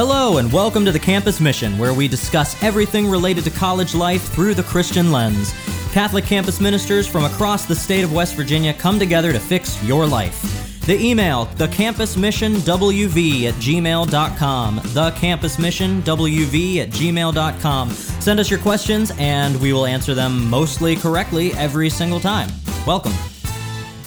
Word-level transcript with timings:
Hello, 0.00 0.38
and 0.38 0.52
welcome 0.52 0.84
to 0.84 0.92
the 0.92 0.98
Campus 1.00 1.40
Mission, 1.40 1.76
where 1.76 1.92
we 1.92 2.06
discuss 2.06 2.62
everything 2.62 3.10
related 3.10 3.42
to 3.42 3.50
college 3.50 3.96
life 3.96 4.32
through 4.32 4.54
the 4.54 4.62
Christian 4.62 5.10
lens. 5.10 5.52
Catholic 5.90 6.24
campus 6.24 6.60
ministers 6.60 7.08
from 7.08 7.24
across 7.24 7.66
the 7.66 7.74
state 7.74 8.04
of 8.04 8.12
West 8.12 8.36
Virginia 8.36 8.72
come 8.72 9.00
together 9.00 9.32
to 9.32 9.40
fix 9.40 9.82
your 9.82 10.06
life. 10.06 10.40
The 10.86 10.96
email, 10.96 11.46
thecampusmissionwv 11.46 13.48
at 13.48 13.54
gmail.com. 13.54 14.78
Thecampusmissionwv 14.78 16.76
at 16.76 16.90
gmail.com. 16.90 17.90
Send 17.90 18.38
us 18.38 18.48
your 18.48 18.60
questions, 18.60 19.10
and 19.18 19.60
we 19.60 19.72
will 19.72 19.86
answer 19.86 20.14
them 20.14 20.48
mostly 20.48 20.94
correctly 20.94 21.52
every 21.54 21.90
single 21.90 22.20
time. 22.20 22.50
Welcome. 22.86 23.14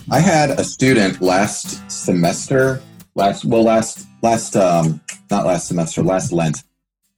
I 0.10 0.22
had 0.22 0.52
a 0.52 0.64
student 0.64 1.22
last 1.22 1.92
semester, 1.92 2.82
last 3.16 3.44
well, 3.44 3.64
last 3.64 4.08
last 4.22 4.56
um, 4.56 5.02
not 5.30 5.46
last 5.46 5.68
semester, 5.68 6.04
last 6.04 6.32
Lent. 6.32 6.64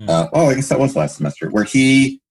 Uh, 0.07 0.27
oh, 0.33 0.49
I 0.49 0.55
guess 0.55 0.69
that 0.69 0.79
was 0.79 0.95
last 0.95 1.17
semester, 1.17 1.49
where 1.49 1.63
he 1.63 2.21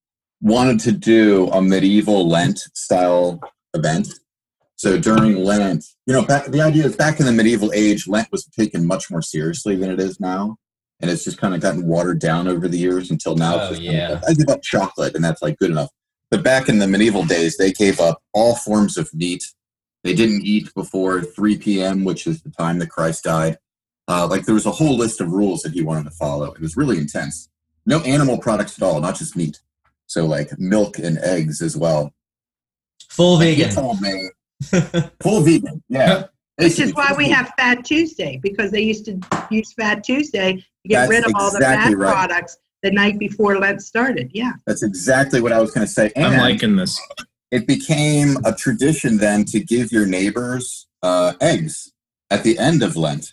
wanted 0.40 0.80
to 0.80 0.92
do 0.92 1.48
a 1.48 1.62
medieval 1.62 2.28
Lent 2.28 2.58
style 2.74 3.40
event. 3.74 4.08
So 4.76 4.98
during 4.98 5.36
Lent, 5.36 5.84
you 6.06 6.12
know, 6.12 6.22
back, 6.22 6.46
the 6.46 6.60
idea 6.60 6.84
is 6.84 6.96
back 6.96 7.20
in 7.20 7.26
the 7.26 7.32
medieval 7.32 7.72
age, 7.72 8.08
Lent 8.08 8.28
was 8.32 8.44
taken 8.46 8.86
much 8.86 9.10
more 9.10 9.22
seriously 9.22 9.76
than 9.76 9.90
it 9.90 10.00
is 10.00 10.20
now, 10.20 10.56
and 11.00 11.10
it's 11.10 11.24
just 11.24 11.38
kind 11.38 11.54
of 11.54 11.60
gotten 11.60 11.86
watered 11.86 12.20
down 12.20 12.48
over 12.48 12.68
the 12.68 12.78
years 12.78 13.10
until 13.10 13.36
now. 13.36 13.54
Oh, 13.54 13.72
yeah. 13.72 13.92
kind 13.92 14.12
of 14.12 14.22
like, 14.22 14.30
I 14.30 14.34
give 14.34 14.48
up 14.48 14.62
chocolate, 14.62 15.14
and 15.14 15.24
that's 15.24 15.40
like 15.40 15.58
good 15.58 15.70
enough. 15.70 15.90
But 16.30 16.42
back 16.42 16.68
in 16.68 16.78
the 16.78 16.88
medieval 16.88 17.24
days, 17.24 17.56
they 17.56 17.72
gave 17.72 18.00
up 18.00 18.22
all 18.32 18.56
forms 18.56 18.96
of 18.96 19.12
meat. 19.14 19.44
They 20.02 20.14
didn't 20.14 20.44
eat 20.44 20.74
before 20.74 21.22
3 21.22 21.58
p.m., 21.58 22.04
which 22.04 22.26
is 22.26 22.42
the 22.42 22.50
time 22.50 22.78
that 22.80 22.90
Christ 22.90 23.24
died. 23.24 23.58
Uh, 24.12 24.26
like 24.26 24.44
there 24.44 24.54
was 24.54 24.66
a 24.66 24.70
whole 24.70 24.94
list 24.98 25.22
of 25.22 25.32
rules 25.32 25.62
that 25.62 25.72
he 25.72 25.82
wanted 25.82 26.04
to 26.04 26.10
follow. 26.10 26.52
It 26.52 26.60
was 26.60 26.76
really 26.76 26.98
intense. 26.98 27.48
No 27.86 28.00
animal 28.00 28.36
products 28.36 28.76
at 28.78 28.82
all, 28.84 29.00
not 29.00 29.16
just 29.16 29.36
meat. 29.36 29.60
So 30.06 30.26
like 30.26 30.50
milk 30.58 30.98
and 30.98 31.16
eggs 31.18 31.62
as 31.62 31.78
well. 31.78 32.12
Full 33.08 33.38
He 33.38 33.54
vegan. 33.54 33.74
told 33.74 34.02
me- 34.02 34.30
full 35.22 35.40
vegan, 35.40 35.82
yeah. 35.88 36.24
Which 36.58 36.78
is 36.78 36.92
why 36.94 37.14
we 37.16 37.30
have 37.30 37.52
Fat 37.58 37.86
Tuesday, 37.86 38.38
because 38.42 38.70
they 38.70 38.82
used 38.82 39.06
to 39.06 39.18
use 39.50 39.72
Fat 39.72 40.04
Tuesday 40.04 40.56
to 40.56 40.88
get 40.88 41.00
That's 41.00 41.10
rid 41.10 41.24
of 41.24 41.32
all 41.34 41.50
the 41.50 41.56
exactly 41.56 41.92
fat 41.94 41.98
right. 41.98 42.12
products 42.12 42.58
the 42.82 42.90
night 42.90 43.18
before 43.18 43.58
Lent 43.58 43.80
started. 43.82 44.30
Yeah. 44.34 44.52
That's 44.66 44.82
exactly 44.82 45.40
what 45.40 45.52
I 45.52 45.60
was 45.60 45.70
going 45.70 45.86
to 45.86 45.92
say. 45.92 46.12
And 46.16 46.26
I'm 46.26 46.38
liking 46.38 46.76
this. 46.76 47.00
it 47.50 47.66
became 47.66 48.36
a 48.44 48.52
tradition 48.54 49.16
then 49.16 49.46
to 49.46 49.60
give 49.60 49.90
your 49.90 50.04
neighbors 50.06 50.86
uh, 51.02 51.32
eggs 51.40 51.92
at 52.30 52.44
the 52.44 52.58
end 52.58 52.82
of 52.82 52.94
Lent. 52.94 53.32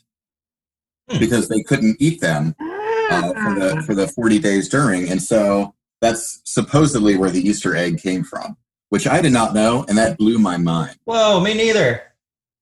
Because 1.17 1.47
they 1.47 1.61
couldn't 1.63 1.97
eat 1.99 2.21
them 2.21 2.55
uh, 2.59 3.33
for 3.33 3.59
the 3.59 3.83
for 3.85 3.95
the 3.95 4.07
40 4.07 4.39
days 4.39 4.69
during 4.69 5.09
and 5.09 5.21
so 5.21 5.73
that's 6.01 6.41
supposedly 6.45 7.17
where 7.17 7.29
the 7.29 7.41
easter 7.41 7.75
egg 7.75 8.01
came 8.01 8.23
from 8.23 8.55
which 8.89 9.07
i 9.07 9.21
did 9.21 9.33
not 9.33 9.53
know 9.53 9.85
and 9.87 9.97
that 9.97 10.17
blew 10.17 10.37
my 10.37 10.57
mind 10.57 10.95
Whoa, 11.05 11.39
me 11.39 11.53
neither. 11.53 12.03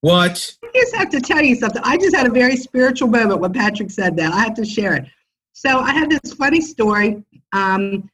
What? 0.01 0.55
I 0.63 0.69
just 0.75 0.95
have 0.95 1.09
to 1.09 1.19
tell 1.19 1.41
you 1.41 1.55
something. 1.55 1.81
I 1.83 1.97
just 1.97 2.15
had 2.15 2.27
a 2.27 2.31
very 2.31 2.55
spiritual 2.55 3.07
moment 3.07 3.41
when 3.41 3.51
Patrick 3.51 3.89
said 3.89 4.15
that. 4.17 4.31
I 4.31 4.39
have 4.39 4.53
to 4.55 4.65
share 4.65 4.93
it. 4.93 5.05
So 5.53 5.79
I 5.79 5.91
had 5.91 6.09
this 6.09 6.33
funny 6.33 6.61
story 6.61 7.23
um, 7.51 8.09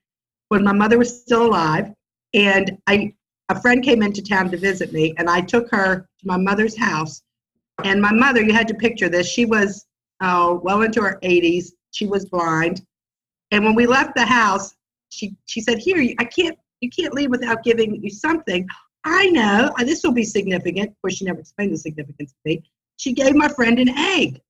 when 0.47 0.63
my 0.63 0.71
mother 0.71 0.97
was 0.97 1.21
still 1.21 1.45
alive, 1.45 1.93
and 2.33 2.77
I 2.87 3.13
a 3.49 3.61
friend 3.61 3.83
came 3.83 4.01
into 4.01 4.23
town 4.23 4.49
to 4.51 4.57
visit 4.57 4.93
me, 4.93 5.13
and 5.17 5.29
I 5.29 5.41
took 5.41 5.69
her 5.71 6.07
to 6.19 6.27
my 6.27 6.37
mother's 6.37 6.77
house. 6.77 7.21
And 7.83 8.01
my 8.01 8.13
mother, 8.13 8.41
you 8.41 8.53
had 8.53 8.67
to 8.69 8.73
picture 8.73 9.09
this. 9.09 9.27
She 9.27 9.45
was 9.45 9.85
uh, 10.23 10.57
well 10.61 10.81
into 10.81 11.01
her 11.01 11.19
80s. 11.21 11.71
She 11.91 12.07
was 12.07 12.25
blind, 12.25 12.83
and 13.51 13.63
when 13.63 13.75
we 13.75 13.85
left 13.85 14.15
the 14.15 14.25
house, 14.25 14.73
she 15.09 15.35
she 15.45 15.61
said, 15.61 15.77
"Here, 15.77 16.15
I 16.19 16.25
can't. 16.25 16.57
You 16.81 16.89
can't 16.89 17.13
leave 17.13 17.29
without 17.29 17.63
giving 17.63 18.01
you 18.03 18.09
something." 18.09 18.67
I 19.05 19.27
know 19.27 19.71
uh, 19.77 19.83
this 19.83 20.01
will 20.03 20.13
be 20.13 20.23
significant. 20.23 20.89
Of 20.89 21.01
course, 21.01 21.17
she 21.17 21.25
never 21.25 21.39
explained 21.39 21.73
the 21.73 21.77
significance 21.77 22.31
to 22.31 22.37
me. 22.45 22.63
She 22.97 23.13
gave 23.13 23.35
my 23.35 23.49
friend 23.49 23.77
an 23.79 23.89
egg. 23.89 24.41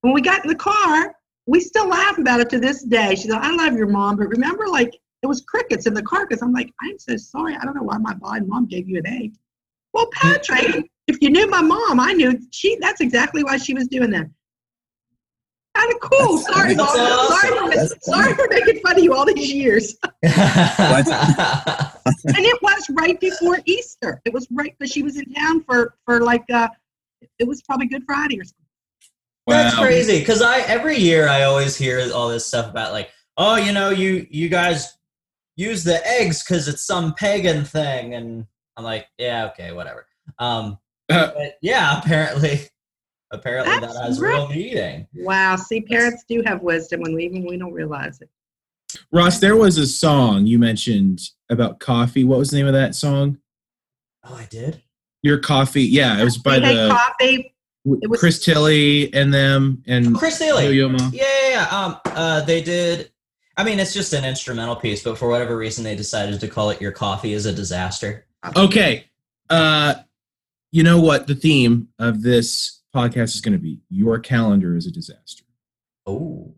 When 0.00 0.14
we 0.14 0.20
got 0.20 0.44
in 0.44 0.48
the 0.48 0.56
car, 0.56 1.14
we 1.46 1.60
still 1.60 1.88
laugh 1.88 2.18
about 2.18 2.40
it 2.40 2.48
to 2.50 2.58
this 2.58 2.82
day. 2.82 3.14
She 3.14 3.28
said, 3.28 3.40
I 3.40 3.54
love 3.54 3.74
your 3.74 3.88
mom, 3.88 4.16
but 4.16 4.28
remember, 4.28 4.66
like, 4.68 4.94
it 5.22 5.26
was 5.26 5.42
crickets 5.42 5.86
in 5.86 5.94
the 5.94 6.02
car 6.02 6.26
because 6.26 6.42
I'm 6.42 6.52
like, 6.52 6.72
I'm 6.82 6.98
so 6.98 7.16
sorry. 7.16 7.56
I 7.56 7.64
don't 7.64 7.74
know 7.74 7.82
why 7.82 7.98
my 7.98 8.14
blind 8.14 8.48
mom 8.48 8.66
gave 8.66 8.88
you 8.88 8.98
an 8.98 9.06
egg. 9.06 9.34
Well, 9.92 10.08
Patrick, 10.12 10.90
if 11.06 11.18
you 11.20 11.30
knew 11.30 11.48
my 11.48 11.62
mom, 11.62 12.00
I 12.00 12.12
knew 12.12 12.38
she. 12.50 12.76
that's 12.80 13.00
exactly 13.00 13.44
why 13.44 13.56
she 13.56 13.74
was 13.74 13.88
doing 13.88 14.10
that. 14.10 14.26
Kind 15.76 15.92
of 15.92 16.00
cool. 16.00 16.38
Sorry, 16.38 16.74
mom. 16.74 16.86
awesome. 16.86 17.36
Sorry, 17.36 17.58
for, 17.58 17.76
That's 17.76 18.06
sorry 18.06 18.34
for 18.34 18.46
making 18.48 18.80
fun 18.80 18.96
of 18.96 19.02
you 19.02 19.14
all 19.14 19.24
these 19.24 19.52
years. 19.52 19.96
and 20.22 20.32
it 22.24 22.62
was 22.62 22.90
right 22.90 23.18
before 23.18 23.58
Easter. 23.64 24.20
It 24.24 24.32
was 24.32 24.46
right 24.52 24.74
because 24.78 24.92
she 24.92 25.02
was 25.02 25.16
in 25.18 25.32
town 25.32 25.64
for 25.64 25.94
for 26.04 26.20
like 26.20 26.44
uh, 26.52 26.68
it 27.38 27.48
was 27.48 27.62
probably 27.62 27.86
Good 27.86 28.04
Friday 28.06 28.38
or 28.38 28.44
something. 28.44 28.64
That's 29.46 29.76
crazy 29.76 30.20
because 30.20 30.42
I 30.42 30.60
every 30.60 30.96
year 30.96 31.28
I 31.28 31.42
always 31.42 31.76
hear 31.76 32.08
all 32.14 32.28
this 32.28 32.46
stuff 32.46 32.70
about 32.70 32.92
like, 32.92 33.10
oh, 33.36 33.56
you 33.56 33.72
know, 33.72 33.90
you 33.90 34.26
you 34.30 34.48
guys 34.48 34.96
use 35.56 35.84
the 35.84 36.06
eggs 36.06 36.42
because 36.42 36.68
it's 36.68 36.86
some 36.86 37.14
pagan 37.14 37.64
thing, 37.64 38.14
and 38.14 38.46
I'm 38.76 38.84
like, 38.84 39.06
yeah, 39.18 39.46
okay, 39.46 39.72
whatever. 39.72 40.06
Um, 40.38 40.78
but 41.08 41.58
yeah, 41.62 41.98
apparently, 41.98 42.68
apparently 43.30 43.78
That's 43.80 43.94
that 43.94 44.04
has 44.04 44.20
right. 44.20 44.34
real 44.34 44.48
meaning. 44.48 45.06
Wow, 45.14 45.56
see, 45.56 45.80
parents 45.80 46.24
do 46.28 46.42
have 46.46 46.62
wisdom 46.62 47.00
when 47.00 47.14
we 47.14 47.24
even 47.24 47.44
we 47.46 47.56
don't 47.56 47.72
realize 47.72 48.20
it. 48.20 48.28
Ross, 49.12 49.38
there 49.40 49.56
was 49.56 49.76
a 49.78 49.86
song 49.86 50.46
you 50.46 50.58
mentioned 50.58 51.20
about 51.50 51.80
coffee. 51.80 52.24
What 52.24 52.38
was 52.38 52.50
the 52.50 52.56
name 52.58 52.66
of 52.66 52.74
that 52.74 52.94
song? 52.94 53.38
Oh, 54.24 54.34
I 54.34 54.46
did. 54.46 54.82
Your 55.22 55.38
coffee. 55.38 55.82
Yeah, 55.82 56.20
it 56.20 56.24
was 56.24 56.38
by 56.38 56.58
we 56.58 56.66
the 56.74 56.88
coffee. 56.90 57.54
It 57.86 58.08
was- 58.08 58.20
Chris 58.20 58.42
Tilly 58.44 59.12
and 59.12 59.32
them 59.34 59.82
and 59.86 60.14
Chris 60.16 60.40
Neely. 60.40 60.74
Yeah, 60.74 60.96
yeah, 61.12 61.48
yeah. 61.50 61.66
Um, 61.70 61.96
uh, 62.06 62.40
they 62.42 62.62
did. 62.62 63.10
I 63.56 63.64
mean, 63.64 63.78
it's 63.78 63.92
just 63.92 64.12
an 64.14 64.24
instrumental 64.24 64.74
piece, 64.74 65.02
but 65.02 65.16
for 65.18 65.28
whatever 65.28 65.56
reason, 65.56 65.84
they 65.84 65.94
decided 65.94 66.40
to 66.40 66.48
call 66.48 66.70
it 66.70 66.80
"Your 66.80 66.92
Coffee 66.92 67.34
is 67.34 67.46
a 67.46 67.52
Disaster." 67.52 68.26
Okay. 68.56 69.04
Uh 69.50 69.94
you 70.72 70.82
know 70.82 71.00
what 71.00 71.26
the 71.26 71.34
theme 71.34 71.88
of 71.98 72.22
this 72.22 72.80
podcast 72.94 73.34
is 73.34 73.40
going 73.40 73.52
to 73.52 73.58
be? 73.58 73.80
Your 73.90 74.18
calendar 74.18 74.76
is 74.76 74.86
a 74.86 74.90
disaster. 74.90 75.44
Oh, 76.06 76.54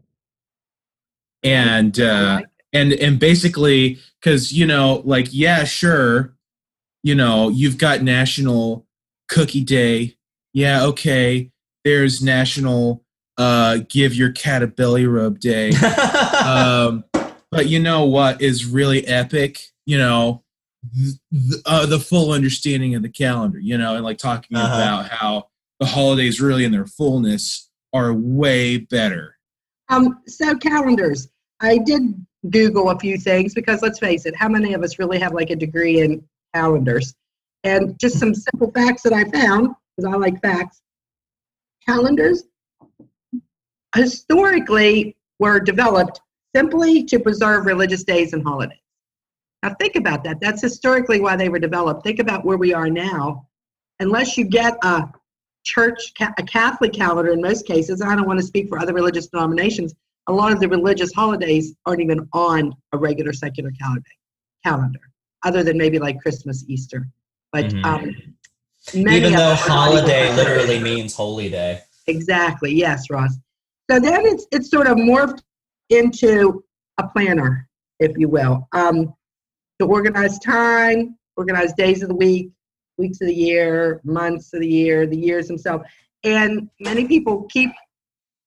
And 1.42 1.98
uh 2.00 2.36
like 2.40 2.46
and 2.72 2.92
and 2.94 3.18
basically 3.18 3.98
cuz 4.22 4.52
you 4.52 4.66
know 4.66 5.02
like 5.04 5.28
yeah, 5.30 5.64
sure, 5.64 6.34
you 7.02 7.14
know, 7.14 7.48
you've 7.48 7.78
got 7.78 8.02
National 8.02 8.86
Cookie 9.28 9.62
Day. 9.64 10.16
Yeah, 10.52 10.84
okay. 10.86 11.50
There's 11.84 12.22
National 12.22 13.04
uh 13.38 13.78
give 13.88 14.14
your 14.14 14.32
cat 14.32 14.62
a 14.62 14.66
belly 14.66 15.06
rub 15.06 15.38
day. 15.40 15.70
um, 16.44 17.04
but 17.50 17.68
you 17.68 17.78
know 17.78 18.04
what 18.04 18.42
is 18.42 18.64
really 18.66 19.06
epic? 19.06 19.60
You 19.84 19.98
know, 19.98 20.42
th- 20.96 21.14
th- 21.32 21.62
uh, 21.64 21.86
the 21.86 22.00
full 22.00 22.32
understanding 22.32 22.94
of 22.96 23.02
the 23.02 23.08
calendar. 23.08 23.60
You 23.60 23.78
know, 23.78 23.94
and 23.94 24.04
like 24.04 24.18
talking 24.18 24.56
Uh-huh. 24.56 24.74
about 24.74 25.08
how 25.08 25.48
the 25.80 25.86
holidays, 25.86 26.40
really 26.40 26.64
in 26.64 26.72
their 26.72 26.86
fullness, 26.86 27.70
are 27.92 28.12
way 28.12 28.78
better. 28.78 29.36
Um, 29.88 30.20
so 30.26 30.56
calendars. 30.56 31.28
I 31.60 31.78
did 31.78 32.02
Google 32.50 32.90
a 32.90 32.98
few 32.98 33.16
things 33.16 33.54
because 33.54 33.82
let's 33.82 33.98
face 33.98 34.26
it, 34.26 34.36
how 34.36 34.48
many 34.48 34.74
of 34.74 34.82
us 34.82 34.98
really 34.98 35.18
have 35.18 35.32
like 35.32 35.50
a 35.50 35.56
degree 35.56 36.00
in 36.00 36.22
calendars? 36.54 37.14
And 37.64 37.98
just 37.98 38.18
some 38.18 38.34
simple 38.34 38.70
facts 38.72 39.02
that 39.02 39.12
I 39.12 39.24
found, 39.24 39.70
because 39.96 40.12
I 40.12 40.16
like 40.16 40.40
facts. 40.42 40.82
Calendars 41.88 42.44
historically 43.94 45.16
were 45.38 45.60
developed 45.60 46.20
simply 46.54 47.04
to 47.04 47.18
preserve 47.18 47.66
religious 47.66 48.04
days 48.04 48.32
and 48.32 48.42
holidays. 48.42 48.78
Now 49.62 49.74
think 49.80 49.96
about 49.96 50.22
that. 50.24 50.40
That's 50.40 50.62
historically 50.62 51.20
why 51.20 51.36
they 51.36 51.48
were 51.48 51.58
developed. 51.58 52.04
Think 52.04 52.18
about 52.18 52.44
where 52.44 52.56
we 52.56 52.74
are 52.74 52.90
now. 52.90 53.48
Unless 54.00 54.36
you 54.36 54.44
get 54.44 54.76
a 54.84 55.08
church, 55.66 56.12
a 56.20 56.42
Catholic 56.42 56.92
calendar 56.92 57.32
in 57.32 57.40
most 57.40 57.66
cases, 57.66 58.00
and 58.00 58.10
I 58.10 58.14
don't 58.14 58.26
want 58.26 58.38
to 58.38 58.46
speak 58.46 58.68
for 58.68 58.78
other 58.78 58.94
religious 58.94 59.26
denominations, 59.26 59.94
a 60.28 60.32
lot 60.32 60.52
of 60.52 60.60
the 60.60 60.68
religious 60.68 61.12
holidays 61.12 61.74
aren't 61.84 62.00
even 62.00 62.26
on 62.32 62.72
a 62.92 62.98
regular 62.98 63.32
secular 63.32 63.70
calendar, 63.72 64.10
calendar 64.64 65.00
other 65.44 65.62
than 65.62 65.76
maybe 65.76 65.98
like 65.98 66.20
Christmas, 66.20 66.64
Easter. 66.68 67.06
But 67.52 67.66
Mhm. 67.66 67.84
um, 67.84 68.14
many 68.94 69.18
even 69.18 69.32
though 69.32 69.54
them 69.54 69.58
are 69.58 69.68
not 69.68 69.92
even 69.92 69.98
holiday 70.00 70.34
literally 70.34 70.78
means 70.80 71.14
holy 71.14 71.50
day. 71.50 71.82
Exactly. 72.06 72.72
Yes, 72.72 73.10
Ross. 73.10 73.34
So 73.90 74.00
then 74.00 74.24
it's 74.26 74.46
it's 74.52 74.70
sort 74.70 74.86
of 74.86 74.96
morphed 74.96 75.42
into 75.90 76.64
a 76.98 77.08
planner, 77.08 77.68
if 78.00 78.16
you 78.16 78.28
will, 78.28 78.68
um, 78.72 79.14
to 79.80 79.86
organize 79.86 80.38
time, 80.38 81.16
organize 81.36 81.72
days 81.74 82.02
of 82.02 82.08
the 82.08 82.14
week, 82.14 82.50
weeks 82.98 83.20
of 83.20 83.28
the 83.28 83.34
year, 83.34 84.00
months 84.04 84.52
of 84.54 84.60
the 84.60 84.68
year, 84.68 85.06
the 85.06 85.16
years 85.18 85.48
themselves. 85.48 85.84
And 86.24 86.68
many 86.80 87.06
people 87.06 87.44
keep 87.50 87.70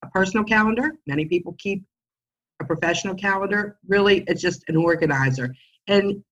a 0.03 0.09
personal 0.09 0.43
calendar. 0.43 0.93
Many 1.07 1.25
people 1.25 1.55
keep 1.59 1.83
a 2.61 2.65
professional 2.65 3.15
calendar. 3.15 3.77
Really, 3.87 4.23
it's 4.27 4.41
just 4.41 4.63
an 4.67 4.75
organizer. 4.75 5.53
And 5.87 6.23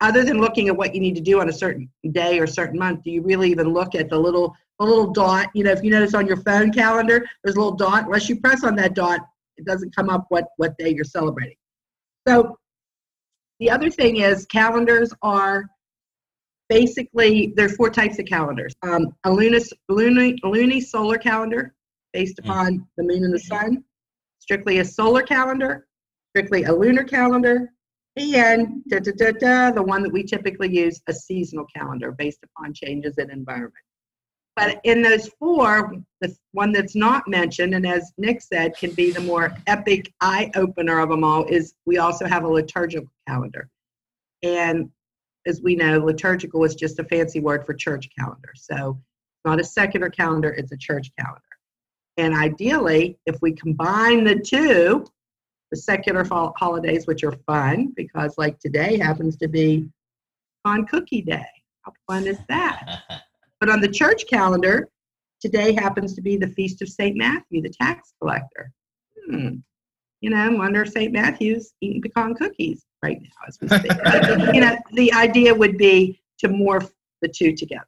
other 0.00 0.24
than 0.24 0.40
looking 0.40 0.68
at 0.68 0.76
what 0.76 0.94
you 0.94 1.00
need 1.00 1.14
to 1.16 1.20
do 1.20 1.40
on 1.40 1.48
a 1.48 1.52
certain 1.52 1.90
day 2.12 2.38
or 2.38 2.46
certain 2.46 2.78
month, 2.78 3.02
do 3.04 3.10
you 3.10 3.22
really 3.22 3.50
even 3.50 3.72
look 3.72 3.94
at 3.94 4.08
the 4.08 4.18
little 4.18 4.54
the 4.78 4.86
little 4.86 5.12
dot? 5.12 5.48
You 5.54 5.64
know, 5.64 5.72
if 5.72 5.82
you 5.82 5.90
notice 5.90 6.14
on 6.14 6.26
your 6.26 6.38
phone 6.38 6.72
calendar, 6.72 7.26
there's 7.44 7.56
a 7.56 7.58
little 7.58 7.76
dot. 7.76 8.04
Unless 8.04 8.28
you 8.28 8.40
press 8.40 8.64
on 8.64 8.76
that 8.76 8.94
dot, 8.94 9.20
it 9.56 9.66
doesn't 9.66 9.94
come 9.94 10.08
up 10.08 10.24
what 10.30 10.46
what 10.56 10.76
day 10.78 10.90
you're 10.90 11.04
celebrating. 11.04 11.56
So 12.26 12.56
the 13.58 13.70
other 13.70 13.90
thing 13.90 14.16
is 14.16 14.46
calendars 14.46 15.12
are 15.22 15.66
basically 16.70 17.52
there 17.56 17.66
are 17.66 17.76
four 17.80 17.90
types 17.90 18.18
of 18.18 18.24
calendars. 18.24 18.72
Um, 18.82 19.14
a 19.24 19.30
lunar, 19.30 19.58
lunar, 19.90 20.32
lunar 20.44 20.80
solar 20.80 21.18
calendar 21.18 21.74
based 22.14 22.38
Mm. 22.38 22.44
upon 22.44 22.86
the 22.96 23.02
moon 23.02 23.24
and 23.24 23.34
the 23.34 23.38
sun, 23.40 23.84
strictly 24.38 24.78
a 24.78 24.84
solar 24.84 25.22
calendar, 25.22 25.86
strictly 26.30 26.62
a 26.64 26.72
lunar 26.72 27.04
calendar, 27.04 27.72
and 28.16 28.82
da, 28.88 28.98
da, 29.00 29.12
da, 29.16 29.32
da, 29.32 29.70
the 29.70 29.82
one 29.82 30.02
that 30.02 30.12
we 30.12 30.22
typically 30.22 30.70
use, 30.74 31.00
a 31.08 31.12
seasonal 31.12 31.66
calendar 31.74 32.12
based 32.12 32.40
upon 32.44 32.72
changes 32.72 33.18
in 33.18 33.30
environment. 33.30 33.84
But 34.56 34.80
in 34.84 35.00
those 35.02 35.28
four, 35.38 35.94
the 36.20 36.36
one 36.52 36.72
that's 36.72 36.96
not 36.96 37.26
mentioned, 37.28 37.74
and 37.74 37.86
as 37.86 38.12
Nick 38.18 38.42
said, 38.42 38.76
can 38.76 38.90
be 38.92 39.10
the 39.10 39.20
more 39.20 39.52
epic 39.66 40.12
eye 40.20 40.50
opener 40.54 40.98
of 41.00 41.08
them 41.08 41.24
all, 41.24 41.44
is 41.46 41.74
we 41.86 41.98
also 41.98 42.26
have 42.26 42.44
a 42.44 42.48
liturgical 42.48 43.10
calendar. 43.28 43.68
And 44.42 44.90
as 45.46 45.60
we 45.62 45.74
know, 45.74 45.98
liturgical 45.98 46.64
is 46.64 46.74
just 46.74 46.98
a 46.98 47.04
fancy 47.04 47.40
word 47.40 47.64
for 47.64 47.74
church 47.74 48.08
calendar. 48.18 48.52
So 48.54 49.00
not 49.44 49.60
a 49.60 49.64
secular 49.64 50.10
calendar, 50.10 50.50
it's 50.50 50.72
a 50.72 50.76
church 50.76 51.10
calendar. 51.18 51.42
And 52.16 52.34
ideally, 52.34 53.18
if 53.26 53.40
we 53.40 53.52
combine 53.52 54.24
the 54.24 54.38
two, 54.38 55.06
the 55.70 55.76
secular 55.76 56.24
hol- 56.24 56.52
holidays, 56.58 57.06
which 57.06 57.24
are 57.24 57.32
fun, 57.46 57.92
because 57.96 58.34
like 58.36 58.58
today 58.58 58.98
happens 58.98 59.36
to 59.36 59.48
be 59.48 59.88
on 60.64 60.86
Cookie 60.86 61.22
Day. 61.22 61.46
How 61.82 61.92
fun 62.06 62.26
is 62.26 62.38
that? 62.48 63.02
But 63.60 63.68
on 63.68 63.82
the 63.82 63.88
church 63.88 64.26
calendar, 64.26 64.88
today 65.38 65.74
happens 65.74 66.14
to 66.14 66.22
be 66.22 66.38
the 66.38 66.48
Feast 66.48 66.80
of 66.80 66.88
St. 66.88 67.14
Matthew, 67.14 67.60
the 67.60 67.68
tax 67.68 68.14
collector. 68.18 68.72
Hmm. 69.28 69.56
You 70.22 70.30
know, 70.30 70.38
I 70.38 70.48
wonder 70.48 70.80
if 70.80 70.92
St. 70.92 71.12
Matthew's 71.12 71.74
eating 71.82 72.00
pecan 72.00 72.34
cookies 72.34 72.86
right 73.02 73.20
now 73.20 73.28
as 73.46 73.58
we 73.60 73.68
speak. 73.68 73.92
you 74.54 74.60
know, 74.60 74.76
the 74.92 75.12
idea 75.12 75.54
would 75.54 75.76
be 75.78 76.20
to 76.38 76.48
morph 76.48 76.90
the 77.22 77.28
two 77.28 77.54
together. 77.54 77.84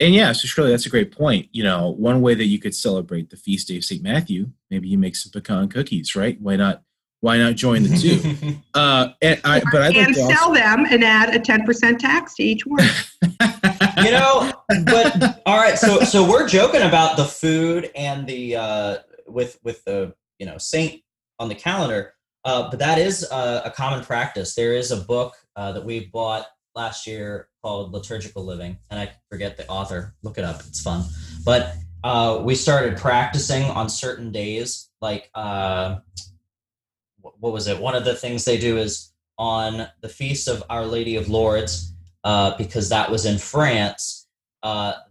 And 0.00 0.12
yeah, 0.12 0.32
so 0.32 0.46
Shirley, 0.46 0.70
that's 0.70 0.86
a 0.86 0.90
great 0.90 1.12
point. 1.12 1.48
You 1.52 1.62
know, 1.62 1.90
one 1.90 2.20
way 2.20 2.34
that 2.34 2.46
you 2.46 2.58
could 2.58 2.74
celebrate 2.74 3.30
the 3.30 3.36
feast 3.36 3.68
day 3.68 3.76
of 3.76 3.84
St. 3.84 4.02
Matthew, 4.02 4.50
maybe 4.70 4.88
you 4.88 4.98
make 4.98 5.16
some 5.16 5.30
pecan 5.30 5.68
cookies, 5.68 6.16
right? 6.16 6.40
Why 6.40 6.56
not? 6.56 6.82
Why 7.20 7.38
not 7.38 7.54
join 7.54 7.84
the 7.84 7.96
two? 7.96 8.58
uh, 8.74 9.08
and 9.22 9.40
I, 9.44 9.62
but 9.72 9.80
I'd 9.80 9.96
like 9.96 10.08
and 10.08 10.14
to 10.14 10.20
also, 10.20 10.34
sell 10.34 10.52
them 10.52 10.84
and 10.90 11.02
add 11.02 11.34
a 11.34 11.38
10% 11.38 11.98
tax 11.98 12.34
to 12.34 12.42
each 12.42 12.66
one. 12.66 12.86
you 14.04 14.10
know 14.10 14.52
but 14.84 15.42
all 15.46 15.56
right 15.56 15.78
so 15.78 16.00
so 16.00 16.28
we're 16.28 16.48
joking 16.48 16.82
about 16.82 17.16
the 17.16 17.24
food 17.24 17.90
and 17.94 18.26
the 18.26 18.56
uh 18.56 18.96
with 19.26 19.58
with 19.62 19.84
the 19.84 20.14
you 20.38 20.46
know 20.46 20.58
saint 20.58 21.02
on 21.38 21.48
the 21.48 21.54
calendar 21.54 22.14
uh 22.44 22.70
but 22.70 22.78
that 22.78 22.98
is 22.98 23.26
uh, 23.30 23.62
a 23.64 23.70
common 23.70 24.04
practice. 24.04 24.54
There 24.54 24.74
is 24.74 24.90
a 24.90 24.96
book 24.96 25.34
uh, 25.56 25.72
that 25.72 25.84
we 25.84 26.06
bought 26.06 26.46
last 26.74 27.06
year 27.06 27.48
called 27.62 27.92
liturgical 27.92 28.44
living 28.44 28.76
and 28.90 28.98
i 28.98 29.10
forget 29.30 29.56
the 29.56 29.66
author. 29.68 30.14
Look 30.22 30.38
it 30.38 30.44
up. 30.44 30.60
It's 30.66 30.82
fun. 30.82 31.04
But 31.44 31.74
uh 32.02 32.42
we 32.44 32.54
started 32.54 32.98
practicing 32.98 33.64
on 33.64 33.88
certain 33.88 34.30
days 34.32 34.90
like 35.00 35.30
uh 35.34 35.98
what 37.40 37.52
was 37.52 37.68
it? 37.68 37.80
One 37.80 37.94
of 37.94 38.04
the 38.04 38.14
things 38.14 38.44
they 38.44 38.58
do 38.58 38.78
is 38.78 39.12
on 39.38 39.86
the 40.00 40.08
feast 40.08 40.48
of 40.48 40.62
our 40.70 40.84
lady 40.84 41.16
of 41.16 41.28
lourdes 41.28 41.92
uh, 42.22 42.56
because 42.56 42.88
that 42.88 43.10
was 43.10 43.26
in 43.26 43.38
France, 43.38 44.26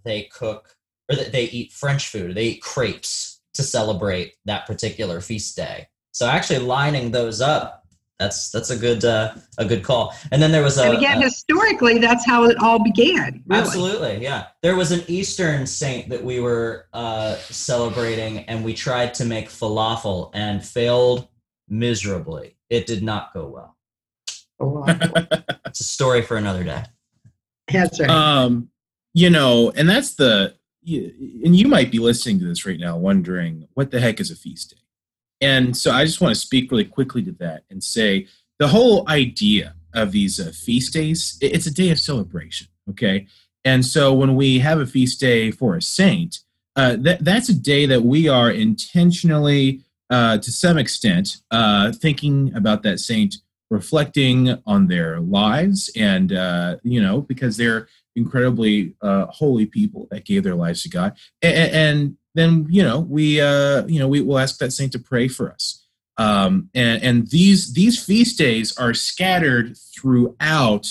they 0.04 0.30
cook 0.34 0.76
or 1.10 1.16
they 1.16 1.46
eat 1.46 1.72
French 1.72 2.08
food. 2.08 2.36
They 2.36 2.46
eat 2.46 2.62
crepes 2.62 3.42
to 3.54 3.64
celebrate 3.64 4.34
that 4.46 4.66
particular 4.66 5.22
feast 5.22 5.56
day. 5.56 5.88
So 6.14 6.28
actually 6.28 6.60
lining 6.60 7.12
those 7.12 7.42
up, 7.42 7.86
that's 8.20 8.52
that's 8.52 8.70
a 8.70 8.78
good 8.78 9.04
uh, 9.04 9.34
a 9.58 9.66
good 9.66 9.84
call. 9.84 10.16
And 10.32 10.42
then 10.42 10.52
there 10.52 10.64
was 10.64 10.78
a, 10.78 10.84
and 10.84 10.98
again, 10.98 11.18
a- 11.18 11.24
historically, 11.24 11.98
that's 11.98 12.26
how 12.26 12.46
it 12.46 12.58
all 12.60 12.82
began. 12.82 13.44
Really. 13.48 13.62
Absolutely, 13.62 14.24
yeah. 14.24 14.48
There 14.62 14.76
was 14.76 14.92
an 14.92 15.02
Eastern 15.08 15.66
saint 15.66 16.10
that 16.10 16.24
we 16.24 16.40
were 16.40 16.88
uh, 16.94 17.36
celebrating, 17.38 18.40
and 18.46 18.64
we 18.64 18.74
tried 18.74 19.14
to 19.16 19.26
make 19.26 19.50
falafel 19.50 20.30
and 20.34 20.64
failed 20.64 21.28
miserably. 21.68 22.56
It 22.70 22.86
did 22.86 23.04
not 23.04 23.34
go 23.34 23.48
well. 23.48 23.78
Oh, 24.60 24.86
It's 25.66 25.80
a 25.82 25.84
story 25.84 26.22
for 26.22 26.38
another 26.38 26.64
day. 26.64 26.84
That's 27.72 28.00
right. 28.00 28.10
um, 28.10 28.70
you 29.14 29.30
know, 29.30 29.72
and 29.76 29.90
that's 29.90 30.16
the, 30.16 30.56
and 30.86 31.56
you 31.56 31.68
might 31.68 31.92
be 31.92 32.00
listening 32.00 32.40
to 32.40 32.46
this 32.46 32.66
right 32.66 32.80
now, 32.80 32.98
wondering 32.98 33.68
what 33.74 33.92
the 33.92 34.00
heck 34.00 34.20
is 34.20 34.32
a 34.32 34.36
feast 34.36 34.72
day. 34.72 34.78
And 35.44 35.76
so 35.76 35.92
I 35.92 36.06
just 36.06 36.22
want 36.22 36.34
to 36.34 36.40
speak 36.40 36.72
really 36.72 36.86
quickly 36.86 37.22
to 37.24 37.34
that 37.34 37.64
and 37.70 37.84
say 37.84 38.28
the 38.60 38.70
whole 38.70 39.08
idea 39.10 39.76
of 39.94 40.12
these 40.12 40.40
uh, 40.40 40.52
feast 40.54 40.94
days, 40.94 41.38
it's 41.42 41.68
a 41.68 41.74
day 41.74 41.90
of 41.90 42.00
celebration, 42.00 42.68
okay? 42.90 43.28
And 43.66 43.86
so 43.86 44.14
when 44.14 44.36
we 44.36 44.60
have 44.60 44.80
a 44.80 44.86
feast 44.86 45.20
day 45.20 45.52
for 45.52 45.76
a 45.76 45.82
saint, 45.82 46.40
uh, 46.76 46.96
that, 47.02 47.24
that's 47.24 47.50
a 47.50 47.54
day 47.54 47.86
that 47.86 48.04
we 48.04 48.28
are 48.28 48.50
intentionally, 48.50 49.82
uh, 50.10 50.38
to 50.38 50.52
some 50.52 50.78
extent, 50.78 51.38
uh, 51.52 51.92
thinking 51.92 52.54
about 52.56 52.84
that 52.84 53.00
saint, 53.00 53.36
reflecting 53.70 54.62
on 54.66 54.88
their 54.88 55.20
lives, 55.20 55.92
and, 55.96 56.32
uh, 56.32 56.78
you 56.84 57.02
know, 57.02 57.22
because 57.22 57.58
they're 57.58 57.88
incredibly 58.16 58.96
uh, 59.02 59.26
holy 59.26 59.66
people 59.66 60.08
that 60.12 60.26
gave 60.26 60.44
their 60.44 60.56
lives 60.56 60.84
to 60.84 60.90
God. 60.90 61.18
And, 61.42 61.72
and 61.74 62.18
then, 62.36 62.66
you 62.70 62.84
know, 62.84 63.00
we, 63.00 63.40
uh, 63.42 63.86
you 63.88 64.00
know, 64.00 64.08
we 64.08 64.22
will 64.22 64.40
ask 64.40 64.58
that 64.60 64.72
saint 64.72 64.92
to 64.94 65.00
pray 65.00 65.28
for 65.28 65.52
us. 65.52 65.86
Um, 66.18 66.70
and, 66.76 67.02
and 67.04 67.28
these 67.30 67.74
these 67.74 68.04
feast 68.04 68.38
days 68.38 68.78
are 68.78 68.94
scattered 68.94 69.76
throughout 69.96 70.88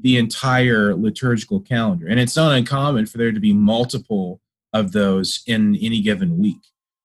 the 0.00 0.18
entire 0.18 0.94
liturgical 0.94 1.60
calendar, 1.60 2.06
and 2.06 2.20
it's 2.20 2.36
not 2.36 2.52
uncommon 2.56 3.06
for 3.06 3.16
there 3.18 3.32
to 3.32 3.40
be 3.40 3.52
multiple 3.54 4.40
of 4.74 4.92
those 4.92 5.42
in 5.46 5.74
any 5.76 6.00
given 6.02 6.38
week. 6.38 6.60